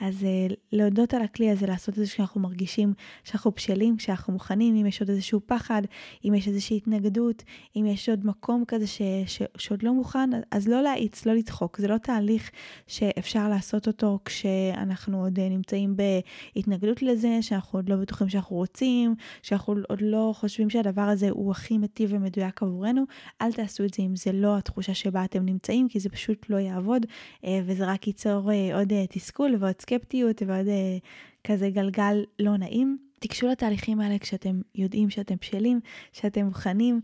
אז 0.02 0.22
uh, 0.22 0.54
להודות 0.72 1.14
על 1.14 1.22
הכלי 1.22 1.50
הזה, 1.52 1.68
לעשות 1.68 1.90
את 1.90 1.96
זה 1.96 2.06
כשאנחנו 2.06 2.42
מרגישים 2.42 2.94
שאנחנו 3.24 3.52
בשלים, 3.52 3.98
כשאנחנו 3.98 4.34
מוכנים, 4.34 4.76
אם 4.76 4.86
יש 4.86 5.02
עוד 5.02 5.10
איזשהו 5.10 5.42
פחד, 5.46 5.82
אם 6.26 6.34
יש 6.34 6.48
איזושהי 6.48 6.78
התנגדות, 6.78 7.44
אם 7.76 7.86
יש 7.86 8.10
עוד 8.10 8.26
מקום 8.26 8.64
כזה 8.68 8.88
ש, 8.88 9.02
ש, 9.26 9.42
שעוד 9.58 9.84
לא 9.84 9.94
מוכן, 9.94 10.30
אז 10.52 10.68
לא 10.68 10.82
להאיץ, 10.82 11.26
לא 11.26 11.34
לדחוק. 11.34 11.78
זה 11.78 11.88
לא 11.88 11.98
תהליך 11.98 12.52
שאפשר 12.88 13.50
לעשות 13.50 13.88
אותו 13.88 14.20
כשאנחנו 14.26 15.24
עוד 15.24 15.40
אה, 15.40 15.50
נמצאים 15.50 15.96
בהתנגדות 16.56 17.02
לזה, 17.02 17.38
שאנחנו 17.42 17.80
עוד 17.80 17.90
לא 17.90 17.96
בטוחים 17.96 18.30
שאנחנו 18.30 18.56
רוצים, 18.56 19.16
שאנחנו 19.42 19.76
עוד 19.90 20.02
לא 20.02 20.32
חושבים 20.36 20.70
שהדבר 20.70 21.02
הזה 21.02 21.30
הוא 21.30 21.52
הכי 21.52 21.78
מטיב 21.78 22.10
ומדויק 22.14 22.64
עבורנו. 22.64 23.04
אל 23.42 23.52
תעשו 23.52 23.84
את 23.84 23.94
זה 23.94 24.04
אם 24.04 24.16
זה 24.16 24.32
לא 24.32 24.58
התחושה 24.58 24.94
שבה 24.94 25.26
אתם 25.26 25.46
נמצאים, 25.46 25.88
כי 25.88 26.00
זה 26.00 26.10
פשוט 26.10 26.46
לא 26.50 26.58
יעבוד. 26.58 27.06
אה, 27.46 27.60
וזה 27.78 27.86
רק 27.86 28.08
ייצור 28.08 28.52
אה, 28.52 28.78
עוד 28.78 28.94
אה, 28.94 29.06
תסכול 29.10 29.56
ועוד 29.60 29.82
סקפטיות 29.82 30.42
ועוד 30.48 30.68
אה, 30.68 30.98
כזה 31.44 31.70
גלגל 31.70 32.26
לא 32.40 32.58
נעים. 32.58 32.98
תיגשו 33.20 33.48
לתהליכים 33.48 34.00
האלה 34.00 34.20
כשאתם 34.20 34.62
יודעים 34.76 35.10
שאתם 35.10 35.36
בשלים, 35.42 35.80
שאתם 36.12 36.46
מוכנים, 36.46 37.02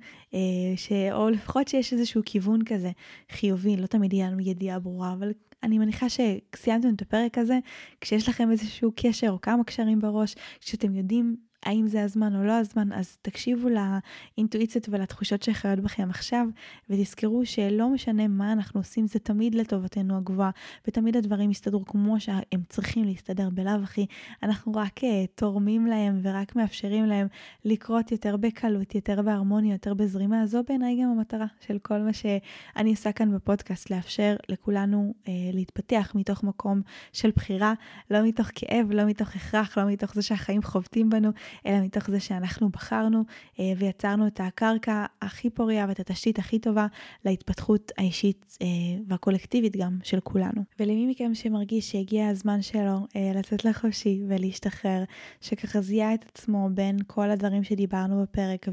ש... 0.75 0.91
או 1.11 1.29
לפחות 1.29 1.67
שיש 1.67 1.93
איזשהו 1.93 2.21
כיוון 2.25 2.65
כזה 2.65 2.91
חיובי, 3.31 3.77
לא 3.77 3.85
תמיד 3.85 4.13
יהיה 4.13 4.27
לנו 4.27 4.39
ידיעה 4.39 4.79
ברורה, 4.79 5.13
אבל 5.13 5.31
אני 5.63 5.77
מניחה 5.77 6.07
שסיימתם 6.09 6.93
את 6.95 7.01
הפרק 7.01 7.37
הזה, 7.37 7.59
כשיש 8.01 8.29
לכם 8.29 8.51
איזשהו 8.51 8.91
קשר 8.95 9.29
או 9.29 9.41
כמה 9.41 9.63
קשרים 9.63 9.99
בראש, 9.99 10.35
כשאתם 10.61 10.95
יודעים 10.95 11.35
האם 11.65 11.87
זה 11.87 12.03
הזמן 12.03 12.35
או 12.35 12.43
לא 12.43 12.53
הזמן, 12.53 12.93
אז 12.93 13.17
תקשיבו 13.21 13.69
לאינטואיציות 13.69 14.89
ולתחושות 14.89 15.43
שחיות 15.43 15.79
בכם 15.79 16.09
עכשיו, 16.09 16.45
ותזכרו 16.89 17.45
שלא 17.45 17.89
משנה 17.89 18.27
מה 18.27 18.51
אנחנו 18.51 18.79
עושים, 18.79 19.07
זה 19.07 19.19
תמיד 19.19 19.55
לטובתנו 19.55 20.17
הגבוהה, 20.17 20.49
ותמיד 20.87 21.17
הדברים 21.17 21.51
יסתדרו 21.51 21.85
כמו 21.85 22.19
שהם 22.19 22.61
צריכים 22.69 23.05
להסתדר 23.05 23.49
בלאו 23.49 23.83
הכי. 23.83 24.05
אנחנו 24.43 24.73
רק 24.75 24.99
uh, 24.99 25.03
תורמים 25.35 25.87
להם 25.87 26.19
ורק 26.23 26.55
מאפשרים 26.55 27.05
להם 27.05 27.27
לקרות 27.65 28.11
יותר 28.11 28.37
בקלות, 28.37 28.95
יותר 28.95 29.21
בהרמוניה, 29.21 29.73
יותר 29.73 29.93
בזרימה. 29.93 30.45
זו 30.45 30.61
בעיניי 30.67 31.01
גם 31.01 31.09
המטרה 31.09 31.45
של 31.59 31.77
כל 31.79 31.99
מה 31.99 32.13
שאני 32.13 32.89
עושה 32.89 33.11
כאן 33.11 33.35
בפודקאסט, 33.35 33.89
לאפשר 33.89 34.35
לכולנו 34.49 35.13
uh, 35.23 35.29
להתפתח 35.53 36.11
מתוך 36.15 36.43
מקום 36.43 36.81
של 37.13 37.31
בחירה, 37.35 37.73
לא 38.11 38.23
מתוך 38.23 38.47
כאב, 38.55 38.91
לא 38.91 39.05
מתוך 39.05 39.35
הכרח, 39.35 39.77
לא 39.77 39.85
מתוך 39.85 40.13
זה 40.13 40.21
שהחיים 40.21 40.63
חובטים 40.63 41.09
בנו, 41.09 41.29
אלא 41.65 41.79
מתוך 41.81 42.09
זה 42.09 42.19
שאנחנו 42.19 42.69
בחרנו 42.69 43.23
אה, 43.59 43.73
ויצרנו 43.77 44.27
את 44.27 44.39
הקרקע 44.43 45.05
הכי 45.21 45.49
פוריה 45.49 45.85
ואת 45.89 45.99
התשתית 45.99 46.39
הכי 46.39 46.59
טובה 46.59 46.87
להתפתחות 47.25 47.91
האישית 47.97 48.57
אה, 48.61 48.67
והקולקטיבית 49.07 49.77
גם 49.77 49.97
של 50.03 50.19
כולנו. 50.19 50.61
ולמי 50.79 51.07
מכם 51.07 51.35
שמרגיש 51.35 51.91
שהגיע 51.91 52.27
הזמן 52.27 52.61
שלו 52.61 52.97
אה, 53.15 53.31
לצאת 53.35 53.65
לחופשי 53.65 54.21
ולהשתחרר, 54.27 55.03
שככה 55.41 55.81
זיהה 55.81 56.13
את 56.13 56.25
עצמו 56.33 56.69
בין 56.73 56.97
כל 57.07 57.31
הדברים 57.31 57.63
שדיברנו 57.63 58.21
בפרק 58.21 58.67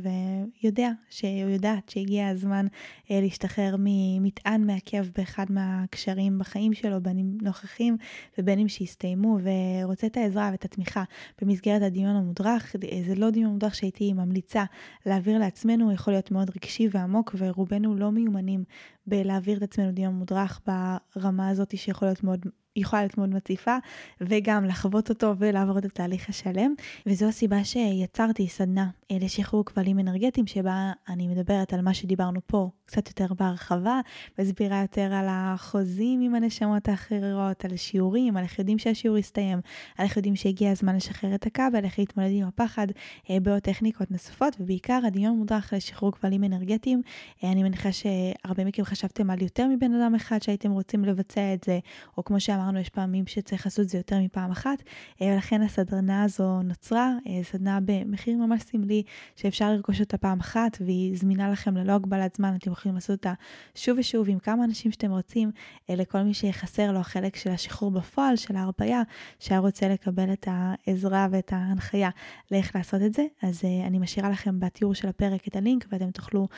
ויודע, 0.63 0.91
שהוא 1.11 1.51
יודעת 1.51 1.89
שהגיע 1.89 2.29
הזמן 2.29 2.67
להשתחרר 3.11 3.77
ממטען 3.79 4.67
מעכב 4.67 5.07
באחד 5.17 5.47
מהקשרים 5.51 6.39
בחיים 6.39 6.75
שלו, 6.75 7.03
בין 7.03 7.19
אם 7.19 7.39
נוכחים 7.43 7.97
ובין 8.39 8.59
אם 8.59 8.69
שהסתיימו, 8.69 9.39
ורוצה 9.43 10.07
את 10.07 10.17
העזרה 10.17 10.49
ואת 10.53 10.65
התמיכה 10.65 11.05
במסגרת 11.43 11.83
הדמיון 11.83 12.17
המודרך. 12.17 12.70
זה 13.07 13.15
לא 13.15 13.31
דמיון 13.31 13.53
מודרך 13.53 13.75
שהייתי 13.75 14.13
ממליצה 14.13 14.65
להעביר 15.07 15.39
לעצמנו, 15.39 15.85
הוא 15.85 15.93
יכול 15.93 16.13
להיות 16.13 16.31
מאוד 16.31 16.51
רגשי 16.51 16.89
ועמוק, 16.91 17.35
ורובנו 17.39 17.97
לא 17.97 18.11
מיומנים 18.11 18.65
בלהעביר 19.07 19.57
את 19.57 19.63
עצמנו 19.63 19.93
דמיון 19.93 20.15
מודרך 20.15 20.61
ברמה 20.67 21.49
הזאת 21.49 21.79
שיכול 21.79 22.09
להיות 22.09 22.25
מאוד 22.25 22.47
יכולה 22.77 23.03
להיות 23.03 23.19
מאוד 23.19 23.29
מציפה, 23.29 23.77
וגם 24.21 24.65
לחוות 24.65 25.09
אותו 25.09 25.35
ולעבור 25.39 25.79
את 25.79 25.85
התהליך 25.85 26.29
השלם. 26.29 26.75
וזו 27.07 27.27
הסיבה 27.29 27.65
שיצרתי 27.65 28.49
סדנה 28.49 28.91
אה, 29.11 29.17
לשחרור 29.21 29.65
כבלים 29.65 29.99
אנרגטיים, 29.99 30.47
שבה 30.47 30.93
אני 31.09 31.29
מדברת 31.29 31.73
על 31.73 31.81
מה 31.81 31.95
שדיברנו 31.95 32.41
פה 32.47 32.71
קצת 32.91 33.09
יותר 33.09 33.35
בהרחבה, 33.35 34.01
מסבירה 34.39 34.81
יותר 34.83 35.13
על 35.15 35.27
החוזים 35.29 36.21
עם 36.21 36.35
הנשמות 36.35 36.89
האחרות, 36.89 37.65
על 37.65 37.77
שיעורים, 37.77 38.37
על 38.37 38.43
איך 38.43 38.59
יודעים 38.59 38.79
שהשיעור 38.79 39.19
יסתיים, 39.19 39.61
על 39.99 40.05
איך 40.05 40.17
יודעים 40.17 40.37
שהגיע 40.37 40.71
הזמן 40.71 40.97
לשחרר 40.97 41.35
את 41.35 41.47
הכבל, 41.47 41.85
איך 41.85 41.99
להתמודד 41.99 42.31
עם 42.33 42.47
הפחד, 42.47 42.87
אה, 43.31 43.41
בעוד 43.41 43.59
טכניקות 43.59 44.11
נוספות, 44.11 44.57
ובעיקר 44.61 45.01
הדמיון 45.07 45.37
מודרך 45.37 45.73
לשחרור 45.77 46.13
כבלים 46.13 46.45
אנרגטיים. 46.45 47.03
אה, 47.45 47.53
אני 47.53 47.63
מניחה 47.63 47.89
שהרבה 47.93 48.65
מכם 48.65 48.85
חשבתם 48.85 49.31
על 49.31 49.43
יותר 49.43 49.67
מבן 49.69 49.95
אדם 49.95 50.15
אחד 50.15 50.43
שהייתם 50.43 50.71
רוצים 50.71 51.05
לבצע 51.05 51.55
את 51.55 51.65
זה, 51.65 51.79
או 52.19 52.25
כמו 52.25 52.41
שאמרנו, 52.41 52.63
אמרנו, 52.63 52.79
יש 52.79 52.89
פעמים 52.89 53.27
שצריך 53.27 53.67
לעשות 53.67 53.89
זה 53.89 53.99
יותר 53.99 54.19
מפעם 54.19 54.51
אחת, 54.51 54.83
אה, 55.23 55.27
ולכן 55.35 55.63
הסדרנה 55.63 56.23
הזו 56.23 56.63
נוצרה, 56.63 57.13
סדנה 57.43 57.79
במחיר 57.85 58.37
ממש 58.37 58.63
סמלי, 58.63 59.03
שאפשר 59.37 59.73
לרכוש 59.73 60.01
אותה 60.01 60.19
פעם 60.19 60.41
אחת, 60.41 60.79
והיא 60.81 61.17
זמינה 61.17 61.51
לכם 61.51 61.77
ללא 61.77 61.93
הגבלת 61.93 62.37
זמן, 62.37 62.55
אתם 62.59 62.71
יכולים 62.81 62.95
לעשות 62.95 63.11
אותה 63.11 63.33
שוב 63.75 63.99
ושוב 63.99 64.29
עם 64.29 64.39
כמה 64.39 64.65
אנשים 64.65 64.93
שאתם 64.93 65.11
רוצים, 65.11 65.51
לכל 65.89 66.23
מי 66.23 66.35
שחסר 66.35 66.93
לו 66.93 66.99
החלק 66.99 67.37
של 67.37 67.51
השחרור 67.51 67.91
בפועל, 67.91 68.37
של 68.37 68.57
ההרפאיה, 68.57 69.03
שהיה 69.39 69.61
רוצה 69.61 69.89
לקבל 69.89 70.33
את 70.33 70.49
העזרה 70.51 71.27
ואת 71.31 71.53
ההנחיה 71.53 72.11
לאיך 72.51 72.77
לעשות 72.77 73.03
את 73.03 73.13
זה. 73.13 73.27
אז 73.43 73.65
אני 73.87 73.99
משאירה 73.99 74.31
לכם 74.31 74.61
בתיאור 74.61 74.95
של 74.95 75.09
הפרק 75.09 75.49
את 75.49 75.57
הלינק 75.57 75.87
ואתם 75.93 76.11
תוכלו 76.11 76.49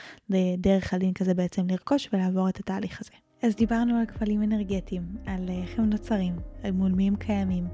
דרך 0.59 0.95
הלינק 0.95 1.21
הזה 1.21 1.35
בעצם 1.35 1.67
לרכוש 1.71 2.09
ולעבור 2.13 2.49
את 2.49 2.61
התהליך 2.61 3.01
הזה. 3.01 3.32
אז 3.43 3.57
דיברנו 3.57 3.99
על 3.99 4.07
כבלים 4.07 4.43
אנרגטיים, 4.43 5.03
על 5.27 5.49
איך 5.49 5.79
הם 5.79 5.91
נוצרים, 5.91 6.35
מול 6.73 6.93
מי 6.93 7.09
הם 7.09 7.17
קיימים, 7.17 7.67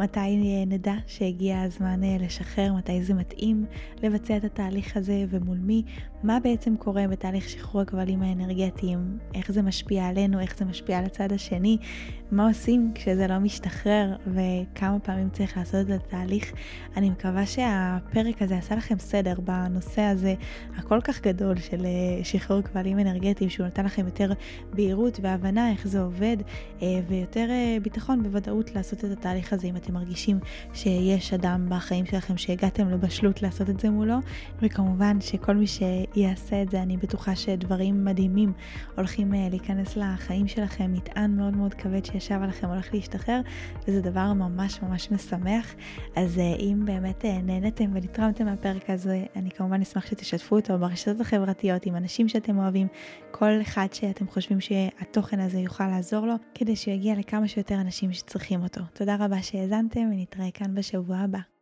מתי 0.00 0.64
נדע 0.66 0.94
שהגיע 1.06 1.60
הזמן 1.60 2.04
אה, 2.04 2.16
לשחרר, 2.20 2.72
מתי 2.72 3.02
זה 3.02 3.14
מתאים 3.14 3.66
לבצע 4.02 4.36
את 4.36 4.44
התהליך 4.44 4.96
הזה 4.96 5.24
ומול 5.30 5.58
מי, 5.58 5.82
מה 6.22 6.40
בעצם 6.40 6.76
קורה 6.76 7.08
בתהליך 7.08 7.48
שחרור 7.48 7.82
הכבלים 7.82 8.22
האנרגטיים, 8.22 9.18
איך 9.34 9.52
זה 9.52 9.62
משפיע 9.62 10.06
עלינו, 10.06 10.40
איך 10.40 10.58
זה 10.58 10.64
משפיע 10.64 10.98
על 10.98 11.04
הצד 11.04 11.32
השני, 11.32 11.78
מה 12.30 12.48
עושים 12.48 12.92
כשזה 12.94 13.26
לא 13.26 13.38
משתחרר 13.38 14.16
וכמה 14.26 14.98
פעמים 14.98 15.30
צריך 15.30 15.56
לעשות 15.56 15.90
את 15.90 16.00
התהליך. 16.06 16.52
אני 16.96 17.10
מקווה 17.10 17.46
שהפרק 17.46 18.42
הזה 18.42 18.56
עשה 18.58 18.76
לכם 18.76 18.98
סדר 18.98 19.34
בנושא 19.40 20.02
הזה 20.02 20.34
הכל 20.76 21.00
כך 21.04 21.20
גדול 21.20 21.56
של 21.56 21.86
אה, 21.86 22.24
שחרור 22.24 22.62
כבלים 22.62 22.98
אנרגטיים, 22.98 23.50
שהוא 23.50 23.66
נתן 23.66 23.84
לכם 23.84 24.04
יותר 24.06 24.32
בהירות 24.72 25.13
והבנה 25.22 25.70
איך 25.70 25.86
זה 25.86 26.00
עובד 26.00 26.36
אה, 26.82 27.00
ויותר 27.08 27.46
ביטחון. 27.82 28.22
בוודאות 28.22 28.74
לעשות 28.74 29.04
את 29.04 29.10
התהליך 29.10 29.52
הזה 29.52 29.66
אם 29.66 29.76
אתם 29.76 29.94
מרגישים 29.94 30.38
שיש 30.74 31.32
אדם 31.32 31.66
בחיים 31.68 32.06
שלכם 32.06 32.36
שהגעתם 32.36 32.88
לבשלות 32.88 33.42
לעשות 33.42 33.70
את 33.70 33.80
זה 33.80 33.90
מולו, 33.90 34.16
וכמובן 34.62 35.20
שכל 35.20 35.54
מי 35.54 35.66
שיעשה 35.66 36.62
את 36.62 36.70
זה, 36.70 36.82
אני 36.82 36.96
בטוחה 36.96 37.36
שדברים 37.36 38.04
מדהימים 38.04 38.52
הולכים 38.96 39.34
אה, 39.34 39.48
להיכנס 39.50 39.96
לחיים 39.96 40.48
שלכם, 40.48 40.92
מטען 40.92 41.36
מאוד 41.36 41.56
מאוד 41.56 41.74
כבד 41.74 42.04
שישב 42.04 42.38
עליכם 42.42 42.68
הולך 42.68 42.94
להשתחרר, 42.94 43.40
וזה 43.88 44.00
דבר 44.00 44.32
ממש 44.32 44.82
ממש 44.82 45.10
משמח. 45.10 45.74
אז 46.16 46.38
אה, 46.38 46.54
אם 46.58 46.82
באמת 46.84 47.24
אה, 47.24 47.38
נהנתם 47.42 47.90
ונתרמתם 47.92 48.44
מהפרק 48.44 48.90
הזה, 48.90 49.24
אני 49.36 49.50
כמובן 49.50 49.80
אשמח 49.80 50.06
שתשתפו 50.06 50.56
אותו 50.56 50.78
ברשתות 50.78 51.20
החברתיות 51.20 51.86
עם 51.86 51.96
אנשים 51.96 52.28
שאתם 52.28 52.58
אוהבים, 52.58 52.86
כל 53.30 53.60
אחד 53.62 53.86
שאתם 53.92 54.26
חושבים 54.28 54.60
שהתוכן 55.04 55.40
הזה 55.40 55.58
יוכל 55.58 55.86
לעזור 55.86 56.26
לו, 56.26 56.34
כדי 56.54 56.76
שיגיע 56.76 57.14
לכמה 57.18 57.48
שיותר 57.48 57.74
אנשים 57.80 58.12
שצריכים 58.12 58.62
אותו. 58.62 58.80
תודה 58.92 59.16
רבה 59.20 59.42
שהאזנתם 59.42 60.00
ונתראה 60.00 60.50
כאן 60.54 60.74
בשבוע 60.74 61.16
הבא. 61.16 61.53